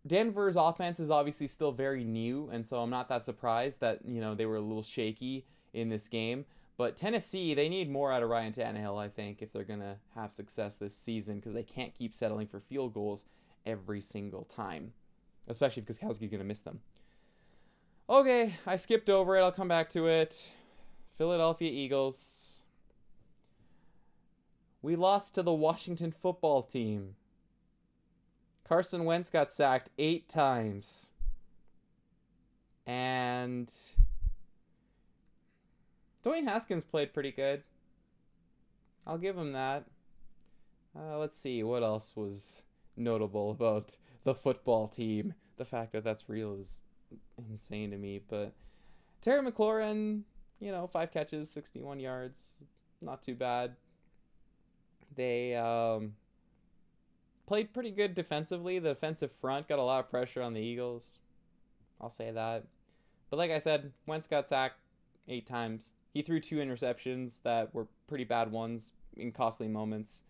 Denver's 0.08 0.56
offense 0.56 1.00
is 1.00 1.10
obviously 1.10 1.48
still 1.48 1.72
very 1.72 2.04
new, 2.04 2.50
and 2.52 2.66
so 2.66 2.78
I'm 2.78 2.90
not 2.90 3.10
that 3.10 3.26
surprised 3.26 3.80
that, 3.80 4.00
you 4.06 4.22
know, 4.22 4.36
they 4.36 4.46
were 4.46 4.58
a 4.58 4.62
little 4.62 4.84
shaky 4.84 5.46
in 5.74 5.90
this 5.90 6.08
game. 6.08 6.46
But 6.78 6.98
Tennessee, 6.98 7.54
they 7.54 7.70
need 7.70 7.90
more 7.90 8.12
out 8.12 8.22
of 8.22 8.30
Ryan 8.30 8.52
Tannehill, 8.52 9.02
I 9.02 9.08
think, 9.08 9.42
if 9.42 9.52
they're 9.52 9.64
to 9.64 9.96
have 10.14 10.34
success 10.34 10.76
this 10.76 10.96
season 10.96 11.38
because 11.38 11.54
they 11.54 11.64
can't 11.64 11.94
keep 11.94 12.14
settling 12.14 12.48
for 12.48 12.60
field 12.60 12.94
goals 12.94 13.26
every 13.66 14.02
single 14.02 14.44
time, 14.44 14.92
especially 15.48 15.84
if 15.84 15.88
Gostkowski's 15.88 16.30
going 16.30 16.40
to 16.40 16.44
miss 16.44 16.60
them. 16.60 16.82
Okay, 18.10 18.54
I 18.68 18.76
skipped 18.76 19.10
over 19.10 19.38
it. 19.38 19.42
I'll 19.42 19.52
come 19.52 19.70
back 19.70 19.90
to 19.90 20.08
it. 20.08 20.48
Philadelphia 21.18 21.72
Eagles. 21.72 22.60
We 24.82 24.96
lost 24.96 25.34
to 25.36 25.44
the 25.44 25.54
Washington 25.54 26.12
football 26.12 26.62
team. 26.62 27.16
Carson 28.68 29.06
Wentz 29.06 29.30
got 29.30 29.50
sacked 29.50 29.92
eight 29.98 30.28
times. 30.28 31.10
And 32.88 33.72
Dwayne 36.24 36.46
Haskins 36.46 36.84
played 36.84 37.14
pretty 37.14 37.32
good. 37.32 37.64
I'll 39.06 39.20
give 39.20 39.38
him 39.38 39.54
that. 39.54 39.86
Uh, 40.98 41.18
let's 41.20 41.38
see 41.38 41.62
what 41.62 41.84
else 41.84 42.16
was 42.16 42.64
notable 42.98 43.52
about 43.52 43.98
the 44.24 44.34
football 44.34 44.88
team. 44.88 45.36
The 45.58 45.66
fact 45.66 45.92
that 45.92 46.04
that's 46.04 46.28
real 46.28 46.56
is 46.56 46.84
insane 47.50 47.92
to 47.92 47.98
me. 47.98 48.22
But 48.28 48.54
Terry 49.22 49.42
McLaurin, 49.42 50.22
you 50.60 50.72
know, 50.72 50.88
five 50.88 51.12
catches, 51.12 51.52
61 51.52 52.00
yards, 52.00 52.58
not 53.02 53.22
too 53.22 53.36
bad. 53.36 53.76
They 55.16 55.56
um, 55.56 56.14
played 57.46 57.74
pretty 57.74 57.92
good 57.92 58.16
defensively. 58.16 58.80
The 58.80 58.90
defensive 58.90 59.32
front 59.32 59.68
got 59.68 59.80
a 59.80 59.84
lot 59.84 60.04
of 60.04 60.10
pressure 60.10 60.42
on 60.42 60.54
the 60.54 60.62
Eagles. 60.62 61.20
I'll 62.02 62.12
say 62.12 62.32
that. 62.32 62.66
But 63.30 63.38
like 63.38 63.52
I 63.52 63.60
said, 63.60 63.92
Wentz 64.06 64.28
got 64.28 64.48
sacked 64.48 64.80
eight 65.28 65.46
times. 65.46 65.92
He 66.14 66.22
threw 66.22 66.40
two 66.40 66.58
interceptions 66.58 67.42
that 67.44 67.74
were 67.74 67.88
pretty 68.08 68.24
bad 68.24 68.52
ones 68.52 68.94
in 69.16 69.32
costly 69.32 69.68
moments. 69.68 70.24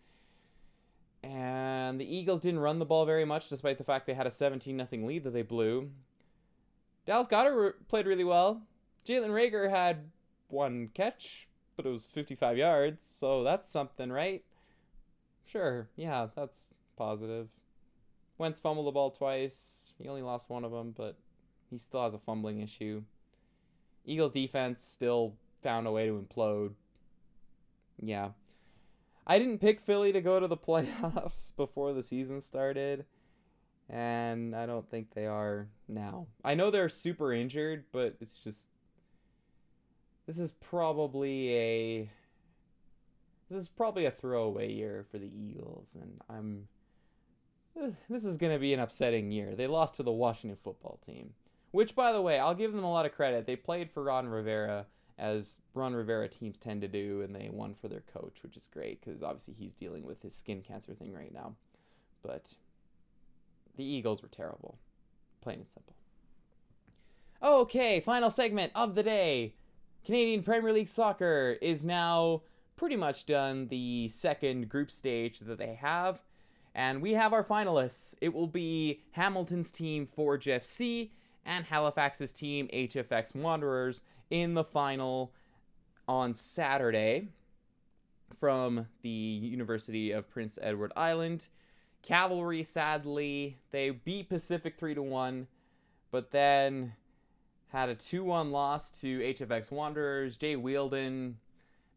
And 1.22 2.00
the 2.00 2.16
Eagles 2.16 2.40
didn't 2.40 2.60
run 2.60 2.78
the 2.78 2.84
ball 2.84 3.04
very 3.04 3.24
much, 3.24 3.48
despite 3.48 3.78
the 3.78 3.84
fact 3.84 4.06
they 4.06 4.14
had 4.14 4.26
a 4.26 4.30
17 4.30 4.86
0 4.90 5.06
lead 5.06 5.24
that 5.24 5.32
they 5.32 5.42
blew. 5.42 5.90
Dallas 7.06 7.26
Goedert 7.26 7.74
played 7.88 8.06
really 8.06 8.24
well. 8.24 8.62
Jalen 9.06 9.30
Reagor 9.30 9.70
had 9.70 10.10
one 10.48 10.90
catch, 10.94 11.48
but 11.76 11.86
it 11.86 11.90
was 11.90 12.04
55 12.04 12.56
yards, 12.56 13.06
so 13.06 13.44
that's 13.44 13.70
something, 13.70 14.10
right? 14.10 14.44
Sure, 15.44 15.88
yeah, 15.94 16.26
that's 16.34 16.74
positive. 16.96 17.48
Wentz 18.38 18.58
fumbled 18.58 18.86
the 18.86 18.92
ball 18.92 19.10
twice. 19.10 19.92
He 19.98 20.08
only 20.08 20.22
lost 20.22 20.50
one 20.50 20.64
of 20.64 20.72
them, 20.72 20.92
but 20.96 21.16
he 21.70 21.78
still 21.78 22.02
has 22.02 22.14
a 22.14 22.18
fumbling 22.18 22.60
issue. 22.60 23.02
Eagles 24.04 24.32
defense 24.32 24.82
still 24.82 25.34
found 25.62 25.86
a 25.86 25.92
way 25.92 26.06
to 26.06 26.12
implode. 26.12 26.74
Yeah. 28.00 28.30
I 29.26 29.38
didn't 29.38 29.58
pick 29.58 29.80
Philly 29.80 30.12
to 30.12 30.20
go 30.20 30.38
to 30.38 30.46
the 30.46 30.56
playoffs 30.56 31.54
before 31.56 31.92
the 31.92 32.02
season 32.02 32.40
started, 32.40 33.04
and 33.88 34.54
I 34.54 34.66
don't 34.66 34.88
think 34.88 35.14
they 35.14 35.26
are 35.26 35.68
now. 35.88 36.28
I 36.44 36.54
know 36.54 36.70
they're 36.70 36.88
super 36.88 37.32
injured, 37.32 37.84
but 37.92 38.16
it's 38.20 38.38
just 38.38 38.68
this 40.26 40.38
is 40.38 40.52
probably 40.52 41.54
a 41.54 42.10
this 43.48 43.58
is 43.58 43.68
probably 43.68 44.06
a 44.06 44.10
throwaway 44.10 44.72
year 44.72 45.06
for 45.10 45.18
the 45.18 45.30
Eagles, 45.34 45.96
and 46.00 46.20
I'm 46.28 46.68
this 48.08 48.24
is 48.24 48.36
going 48.36 48.52
to 48.52 48.58
be 48.58 48.72
an 48.72 48.80
upsetting 48.80 49.30
year. 49.30 49.54
They 49.54 49.66
lost 49.66 49.96
to 49.96 50.02
the 50.02 50.12
Washington 50.12 50.58
football 50.62 50.98
team, 51.04 51.34
which, 51.70 51.94
by 51.94 52.12
the 52.12 52.22
way, 52.22 52.38
I'll 52.38 52.54
give 52.54 52.72
them 52.72 52.84
a 52.84 52.92
lot 52.92 53.06
of 53.06 53.14
credit. 53.14 53.46
They 53.46 53.56
played 53.56 53.90
for 53.90 54.02
Ron 54.02 54.28
Rivera 54.28 54.86
as 55.18 55.60
Ron 55.74 55.94
Rivera 55.94 56.28
teams 56.28 56.58
tend 56.58 56.82
to 56.82 56.88
do, 56.88 57.22
and 57.22 57.34
they 57.34 57.48
won 57.50 57.74
for 57.74 57.88
their 57.88 58.02
coach, 58.12 58.42
which 58.42 58.56
is 58.56 58.66
great 58.66 59.00
because 59.00 59.22
obviously 59.22 59.54
he's 59.58 59.74
dealing 59.74 60.04
with 60.04 60.22
his 60.22 60.34
skin 60.34 60.62
cancer 60.62 60.94
thing 60.94 61.12
right 61.12 61.32
now. 61.32 61.54
But 62.22 62.54
the 63.76 63.84
Eagles 63.84 64.22
were 64.22 64.28
terrible, 64.28 64.78
plain 65.40 65.60
and 65.60 65.70
simple. 65.70 65.94
Okay, 67.42 68.00
final 68.00 68.30
segment 68.30 68.72
of 68.74 68.94
the 68.94 69.02
day. 69.02 69.54
Canadian 70.04 70.42
Premier 70.42 70.72
League 70.72 70.88
Soccer 70.88 71.56
is 71.60 71.84
now 71.84 72.42
pretty 72.76 72.96
much 72.96 73.26
done 73.26 73.68
the 73.68 74.08
second 74.08 74.68
group 74.68 74.90
stage 74.90 75.40
that 75.40 75.58
they 75.58 75.74
have. 75.74 76.20
And 76.76 77.00
we 77.00 77.14
have 77.14 77.32
our 77.32 77.42
finalists. 77.42 78.14
It 78.20 78.34
will 78.34 78.46
be 78.46 79.00
Hamilton's 79.12 79.72
team 79.72 80.06
Forge 80.06 80.44
FC 80.44 81.08
and 81.46 81.64
Halifax's 81.64 82.34
team 82.34 82.68
HFX 82.70 83.34
Wanderers 83.34 84.02
in 84.28 84.52
the 84.52 84.62
final 84.62 85.32
on 86.06 86.34
Saturday 86.34 87.28
from 88.38 88.88
the 89.00 89.08
University 89.08 90.12
of 90.12 90.28
Prince 90.28 90.58
Edward 90.60 90.92
Island. 90.94 91.48
Cavalry, 92.02 92.62
sadly, 92.62 93.56
they 93.70 93.88
beat 93.88 94.28
Pacific 94.28 94.76
3 94.76 94.96
to 94.96 95.02
1, 95.02 95.46
but 96.10 96.30
then 96.30 96.92
had 97.68 97.88
a 97.88 97.94
2 97.94 98.22
1 98.22 98.50
loss 98.52 98.90
to 99.00 99.20
HFX 99.20 99.70
Wanderers. 99.70 100.36
Jay 100.36 100.56
Wheeldon 100.56 101.36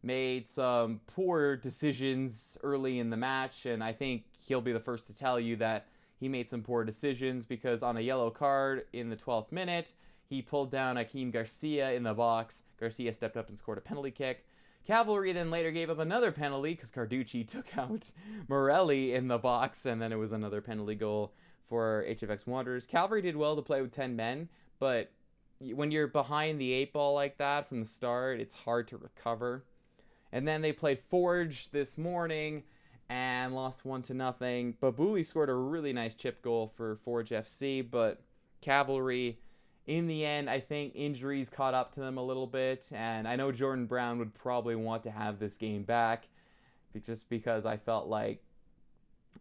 made 0.01 0.47
some 0.47 1.01
poor 1.07 1.55
decisions 1.55 2.57
early 2.63 2.99
in 2.99 3.09
the 3.09 3.17
match, 3.17 3.65
and 3.65 3.83
I 3.83 3.93
think 3.93 4.23
he'll 4.39 4.62
be 4.62 4.71
the 4.71 4.79
first 4.79 5.07
to 5.07 5.13
tell 5.13 5.39
you 5.39 5.55
that 5.57 5.88
he 6.19 6.27
made 6.27 6.49
some 6.49 6.62
poor 6.62 6.83
decisions 6.83 7.45
because 7.45 7.83
on 7.83 7.97
a 7.97 8.01
yellow 8.01 8.29
card 8.29 8.85
in 8.93 9.09
the 9.09 9.15
12th 9.15 9.51
minute, 9.51 9.93
he 10.25 10.41
pulled 10.41 10.69
down 10.69 10.95
Akeem 10.95 11.31
Garcia 11.31 11.91
in 11.91 12.03
the 12.03 12.13
box. 12.13 12.63
Garcia 12.79 13.13
stepped 13.13 13.38
up 13.38 13.49
and 13.49 13.57
scored 13.57 13.77
a 13.77 13.81
penalty 13.81 14.12
kick. 14.12 14.45
Cavalry 14.85 15.33
then 15.33 15.51
later 15.51 15.71
gave 15.71 15.89
up 15.89 15.99
another 15.99 16.31
penalty 16.31 16.71
because 16.71 16.91
Carducci 16.91 17.47
took 17.47 17.77
out 17.77 18.12
Morelli 18.47 19.13
in 19.13 19.27
the 19.27 19.38
box, 19.38 19.85
and 19.85 20.01
then 20.01 20.12
it 20.12 20.17
was 20.17 20.31
another 20.31 20.62
penalty 20.62 20.95
goal 20.95 21.33
for 21.67 22.05
HFX 22.07 22.47
Wanderers. 22.47 22.85
Cavalry 22.85 23.21
did 23.21 23.35
well 23.35 23.55
to 23.55 23.62
play 23.62 23.81
with 23.81 23.91
10 23.91 24.15
men, 24.15 24.49
but 24.79 25.12
when 25.59 25.91
you're 25.91 26.07
behind 26.07 26.59
the 26.59 26.71
eight 26.73 26.93
ball 26.93 27.13
like 27.13 27.38
that 27.38 27.67
from 27.67 27.81
the 27.81 27.85
start, 27.85 28.39
it's 28.39 28.55
hard 28.55 28.88
to 28.88 28.97
recover. 28.97 29.63
And 30.31 30.47
then 30.47 30.61
they 30.61 30.71
played 30.71 30.99
Forge 30.99 31.69
this 31.71 31.97
morning 31.97 32.63
and 33.09 33.55
lost 33.55 33.85
one 33.85 34.01
to 34.03 34.13
nothing. 34.13 34.75
Babouli 34.81 35.25
scored 35.25 35.49
a 35.49 35.53
really 35.53 35.93
nice 35.93 36.13
chip 36.13 36.41
goal 36.41 36.71
for 36.75 36.97
Forge 36.97 37.29
FC, 37.29 37.85
but 37.89 38.21
Cavalry 38.61 39.39
in 39.89 40.05
the 40.05 40.23
end, 40.23 40.51
I 40.51 40.59
think 40.59 40.93
injuries 40.95 41.49
caught 41.49 41.73
up 41.73 41.91
to 41.93 41.99
them 41.99 42.19
a 42.19 42.23
little 42.23 42.45
bit, 42.45 42.91
and 42.93 43.27
I 43.27 43.35
know 43.35 43.51
Jordan 43.51 43.87
Brown 43.87 44.19
would 44.19 44.35
probably 44.35 44.75
want 44.75 45.01
to 45.03 45.11
have 45.11 45.39
this 45.39 45.57
game 45.57 45.81
back, 45.81 46.27
just 47.03 47.27
because 47.27 47.65
I 47.65 47.77
felt 47.77 48.07
like 48.07 48.43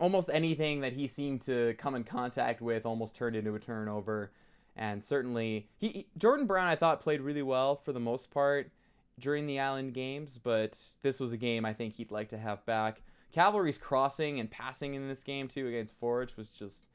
almost 0.01 0.31
anything 0.33 0.81
that 0.81 0.94
he 0.94 1.07
seemed 1.07 1.42
to 1.42 1.74
come 1.74 1.94
in 1.94 2.03
contact 2.03 2.62
with 2.62 2.87
almost 2.87 3.14
turned 3.14 3.37
into 3.37 3.55
a 3.55 3.59
turnover, 3.59 4.33
and 4.74 5.03
certainly 5.03 5.68
he 5.77 6.07
Jordan 6.16 6.46
Brown 6.46 6.66
I 6.66 6.77
thought 6.77 7.03
played 7.03 7.20
really 7.20 7.42
well 7.42 7.77
for 7.77 7.92
the 7.92 8.01
most 8.01 8.31
part 8.31 8.70
during 9.18 9.46
the 9.46 9.61
Island 9.61 9.94
games, 9.94 10.38
but 10.38 10.78
this 11.02 11.20
was 11.20 11.33
a 11.33 11.37
game 11.37 11.64
I 11.64 11.72
think 11.72 11.94
he'd 11.94 12.11
like 12.11 12.28
to 12.31 12.38
have 12.38 12.64
back. 12.66 13.02
Cavalry's 13.33 13.78
crossing 13.78 14.40
and 14.40 14.50
passing 14.50 14.94
in 14.94 15.09
this 15.09 15.22
game 15.22 15.48
too 15.48 15.66
against 15.66 15.98
Forge 15.98 16.37
was 16.37 16.48
just 16.48 16.87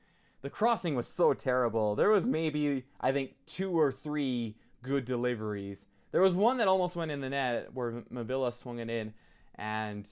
the 0.42 0.50
crossing 0.50 0.96
was 0.96 1.08
so 1.08 1.34
terrible. 1.34 1.96
There 1.96 2.10
was 2.10 2.28
maybe 2.28 2.84
I 3.00 3.12
think 3.12 3.36
two 3.46 3.78
or 3.78 3.92
three 3.92 4.56
good 4.82 5.06
deliveries. 5.06 5.88
There 6.12 6.22
was 6.22 6.36
one 6.36 6.58
that 6.58 6.68
almost 6.68 6.96
went 6.96 7.12
in 7.12 7.22
the 7.22 7.30
net 7.30 7.74
where 7.74 8.04
Mavilla 8.12 8.52
swung 8.52 8.80
it 8.80 8.90
in, 8.90 9.14
and 9.56 10.08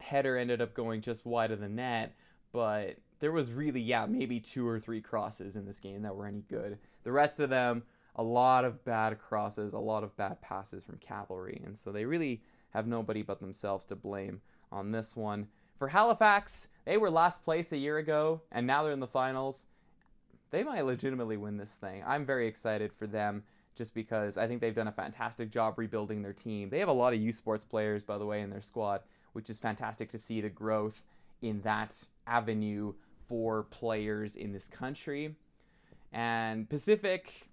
header 0.00 0.36
ended 0.36 0.60
up 0.60 0.74
going 0.74 1.00
just 1.00 1.24
wide 1.24 1.50
of 1.50 1.60
the 1.60 1.68
net, 1.68 2.14
but 2.52 2.96
there 3.20 3.32
was 3.32 3.50
really, 3.52 3.80
yeah, 3.80 4.06
maybe 4.06 4.40
two 4.40 4.66
or 4.66 4.78
three 4.78 5.00
crosses 5.00 5.56
in 5.56 5.64
this 5.64 5.80
game 5.80 6.02
that 6.02 6.14
were 6.14 6.26
any 6.26 6.42
good. 6.42 6.78
The 7.04 7.12
rest 7.12 7.40
of 7.40 7.50
them, 7.50 7.82
a 8.18 8.22
lot 8.22 8.64
of 8.64 8.84
bad 8.84 9.18
crosses, 9.18 9.72
a 9.72 9.78
lot 9.78 10.02
of 10.04 10.16
bad 10.16 10.40
passes 10.42 10.84
from 10.84 10.98
Cavalry, 10.98 11.62
and 11.64 11.78
so 11.78 11.92
they 11.92 12.04
really 12.04 12.42
have 12.70 12.86
nobody 12.86 13.22
but 13.22 13.40
themselves 13.40 13.84
to 13.86 13.96
blame 13.96 14.40
on 14.70 14.90
this 14.90 15.16
one. 15.16 15.46
For 15.78 15.88
Halifax, 15.88 16.68
they 16.84 16.96
were 16.96 17.10
last 17.10 17.44
place 17.44 17.72
a 17.72 17.78
year 17.78 17.98
ago, 17.98 18.42
and 18.50 18.66
now 18.66 18.82
they're 18.82 18.92
in 18.92 19.00
the 19.00 19.06
finals. 19.06 19.66
They 20.50 20.64
might 20.64 20.84
legitimately 20.84 21.36
win 21.36 21.56
this 21.56 21.76
thing. 21.76 22.02
I'm 22.06 22.26
very 22.26 22.48
excited 22.48 22.92
for 22.92 23.06
them 23.06 23.44
just 23.76 23.94
because 23.94 24.36
I 24.36 24.48
think 24.48 24.60
they've 24.60 24.74
done 24.74 24.88
a 24.88 24.92
fantastic 24.92 25.50
job 25.50 25.78
rebuilding 25.78 26.22
their 26.22 26.32
team. 26.32 26.68
They 26.68 26.80
have 26.80 26.88
a 26.88 26.92
lot 26.92 27.14
of 27.14 27.20
U 27.20 27.32
Sports 27.32 27.64
players, 27.64 28.02
by 28.02 28.18
the 28.18 28.26
way, 28.26 28.40
in 28.40 28.50
their 28.50 28.60
squad, 28.60 29.02
which 29.34 29.48
is 29.48 29.56
fantastic 29.56 30.08
to 30.10 30.18
see 30.18 30.40
the 30.40 30.48
growth 30.48 31.02
in 31.42 31.60
that 31.60 32.08
avenue 32.26 32.94
for 33.28 33.62
players 33.64 34.34
in 34.34 34.52
this 34.52 34.68
country. 34.68 35.36
And 36.12 36.68
Pacific, 36.68 37.47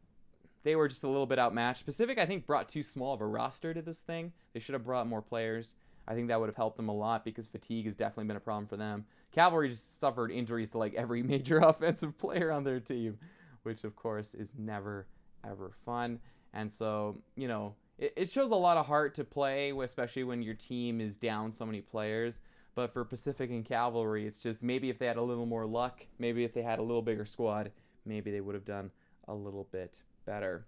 they 0.66 0.76
were 0.76 0.88
just 0.88 1.04
a 1.04 1.08
little 1.08 1.28
bit 1.28 1.38
outmatched. 1.38 1.86
Pacific, 1.86 2.18
I 2.18 2.26
think, 2.26 2.48
brought 2.48 2.68
too 2.68 2.82
small 2.82 3.14
of 3.14 3.22
a 3.22 3.26
roster 3.28 3.72
to 3.74 3.84
this 3.84 4.00
thing. 4.00 4.34
They 4.52 4.60
should 4.60 4.74
have 4.74 4.84
brought 4.84 5.08
more 5.08 5.22
players. 5.22 5.76
I 6.08 6.16
think 6.16 6.28
that 6.28 6.40
would 6.40 6.50
have 6.50 6.56
helped 6.56 6.78
them 6.78 6.90
a 6.90 6.94
lot 6.94 7.24
because 7.24 7.46
fatigue 7.46 7.86
has 7.86 7.96
definitely 7.96 8.26
been 8.26 8.38
a 8.38 8.42
problem 8.42 8.66
for 8.66 8.76
them. 8.76 9.06
Cavalry 9.32 9.70
just 9.70 10.00
suffered 10.00 10.32
injuries 10.32 10.72
to 10.72 10.80
like 10.80 10.96
every 10.96 11.22
major 11.34 11.60
offensive 11.64 12.18
player 12.18 12.52
on 12.52 12.64
their 12.64 12.80
team, 12.80 13.20
which 13.62 13.84
of 13.84 13.96
course 13.96 14.34
is 14.34 14.54
never 14.58 15.08
ever 15.48 15.72
fun. 15.86 16.20
And 16.54 16.72
so, 16.72 17.22
you 17.36 17.48
know, 17.48 17.76
it, 18.00 18.14
it 18.16 18.30
shows 18.30 18.50
a 18.50 18.56
lot 18.56 18.78
of 18.78 18.88
heart 18.88 19.14
to 19.16 19.24
play, 19.24 19.72
especially 19.72 20.24
when 20.24 20.42
your 20.42 20.56
team 20.56 21.00
is 21.00 21.16
down 21.16 21.52
so 21.52 21.66
many 21.66 21.82
players. 21.82 22.40
But 22.74 22.92
for 22.92 23.06
Pacific 23.06 23.52
and 23.52 23.64
Cavalry, 23.64 24.26
it's 24.26 24.40
just 24.40 24.64
maybe 24.64 24.90
if 24.90 24.98
they 24.98 25.06
had 25.06 25.18
a 25.18 25.22
little 25.22 25.46
more 25.46 25.68
luck, 25.68 26.08
maybe 26.18 26.44
if 26.44 26.54
they 26.54 26.64
had 26.64 26.80
a 26.80 26.84
little 26.84 27.04
bigger 27.04 27.26
squad, 27.26 27.72
maybe 28.04 28.32
they 28.32 28.42
would 28.42 28.56
have 28.56 28.66
done 28.66 28.90
a 29.28 29.34
little 29.34 29.68
bit 29.72 30.00
better. 30.26 30.66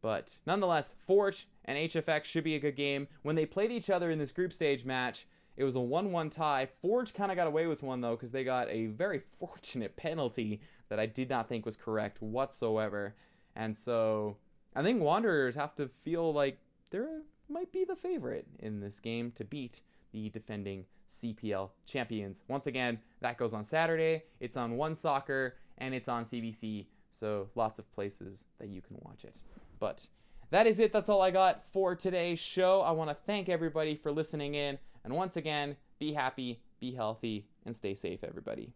But 0.00 0.36
nonetheless, 0.46 0.94
Forge 1.06 1.46
and 1.64 1.78
HFX 1.78 2.24
should 2.24 2.44
be 2.44 2.56
a 2.56 2.60
good 2.60 2.76
game. 2.76 3.06
When 3.22 3.36
they 3.36 3.46
played 3.46 3.70
each 3.70 3.90
other 3.90 4.10
in 4.10 4.18
this 4.18 4.32
group 4.32 4.52
stage 4.52 4.84
match, 4.84 5.26
it 5.56 5.64
was 5.64 5.76
a 5.76 5.80
1 5.80 6.10
1 6.10 6.30
tie. 6.30 6.66
Forge 6.80 7.14
kind 7.14 7.30
of 7.30 7.36
got 7.36 7.46
away 7.46 7.66
with 7.66 7.82
one, 7.82 8.00
though, 8.00 8.16
because 8.16 8.32
they 8.32 8.44
got 8.44 8.68
a 8.68 8.86
very 8.86 9.18
fortunate 9.38 9.96
penalty 9.96 10.60
that 10.88 10.98
I 10.98 11.06
did 11.06 11.30
not 11.30 11.48
think 11.48 11.64
was 11.64 11.76
correct 11.76 12.20
whatsoever. 12.20 13.14
And 13.54 13.76
so 13.76 14.36
I 14.74 14.82
think 14.82 15.02
Wanderers 15.02 15.54
have 15.54 15.74
to 15.76 15.88
feel 15.88 16.32
like 16.32 16.58
they 16.90 17.00
might 17.48 17.72
be 17.72 17.84
the 17.84 17.96
favorite 17.96 18.46
in 18.58 18.80
this 18.80 18.98
game 18.98 19.32
to 19.36 19.44
beat 19.44 19.80
the 20.12 20.30
defending 20.30 20.86
CPL 21.22 21.70
champions. 21.86 22.42
Once 22.48 22.66
again, 22.66 22.98
that 23.20 23.38
goes 23.38 23.52
on 23.52 23.64
Saturday. 23.64 24.24
It's 24.40 24.56
on 24.56 24.76
One 24.76 24.96
Soccer 24.96 25.56
and 25.78 25.94
it's 25.94 26.08
on 26.08 26.24
CBC. 26.24 26.86
So 27.12 27.48
lots 27.54 27.78
of 27.78 27.90
places 27.92 28.44
that 28.58 28.68
you 28.68 28.80
can 28.80 28.96
watch 29.02 29.24
it. 29.24 29.42
But 29.78 30.06
that 30.50 30.66
is 30.66 30.80
it. 30.80 30.92
That's 30.92 31.08
all 31.08 31.22
I 31.22 31.30
got 31.30 31.62
for 31.72 31.94
today's 31.94 32.38
show. 32.38 32.80
I 32.82 32.90
want 32.90 33.10
to 33.10 33.16
thank 33.26 33.48
everybody 33.48 33.94
for 33.94 34.10
listening 34.10 34.54
in. 34.54 34.78
And 35.04 35.14
once 35.14 35.36
again, 35.36 35.76
be 35.98 36.12
happy, 36.12 36.60
be 36.80 36.92
healthy, 36.92 37.46
and 37.64 37.74
stay 37.74 37.94
safe, 37.94 38.24
everybody. 38.24 38.72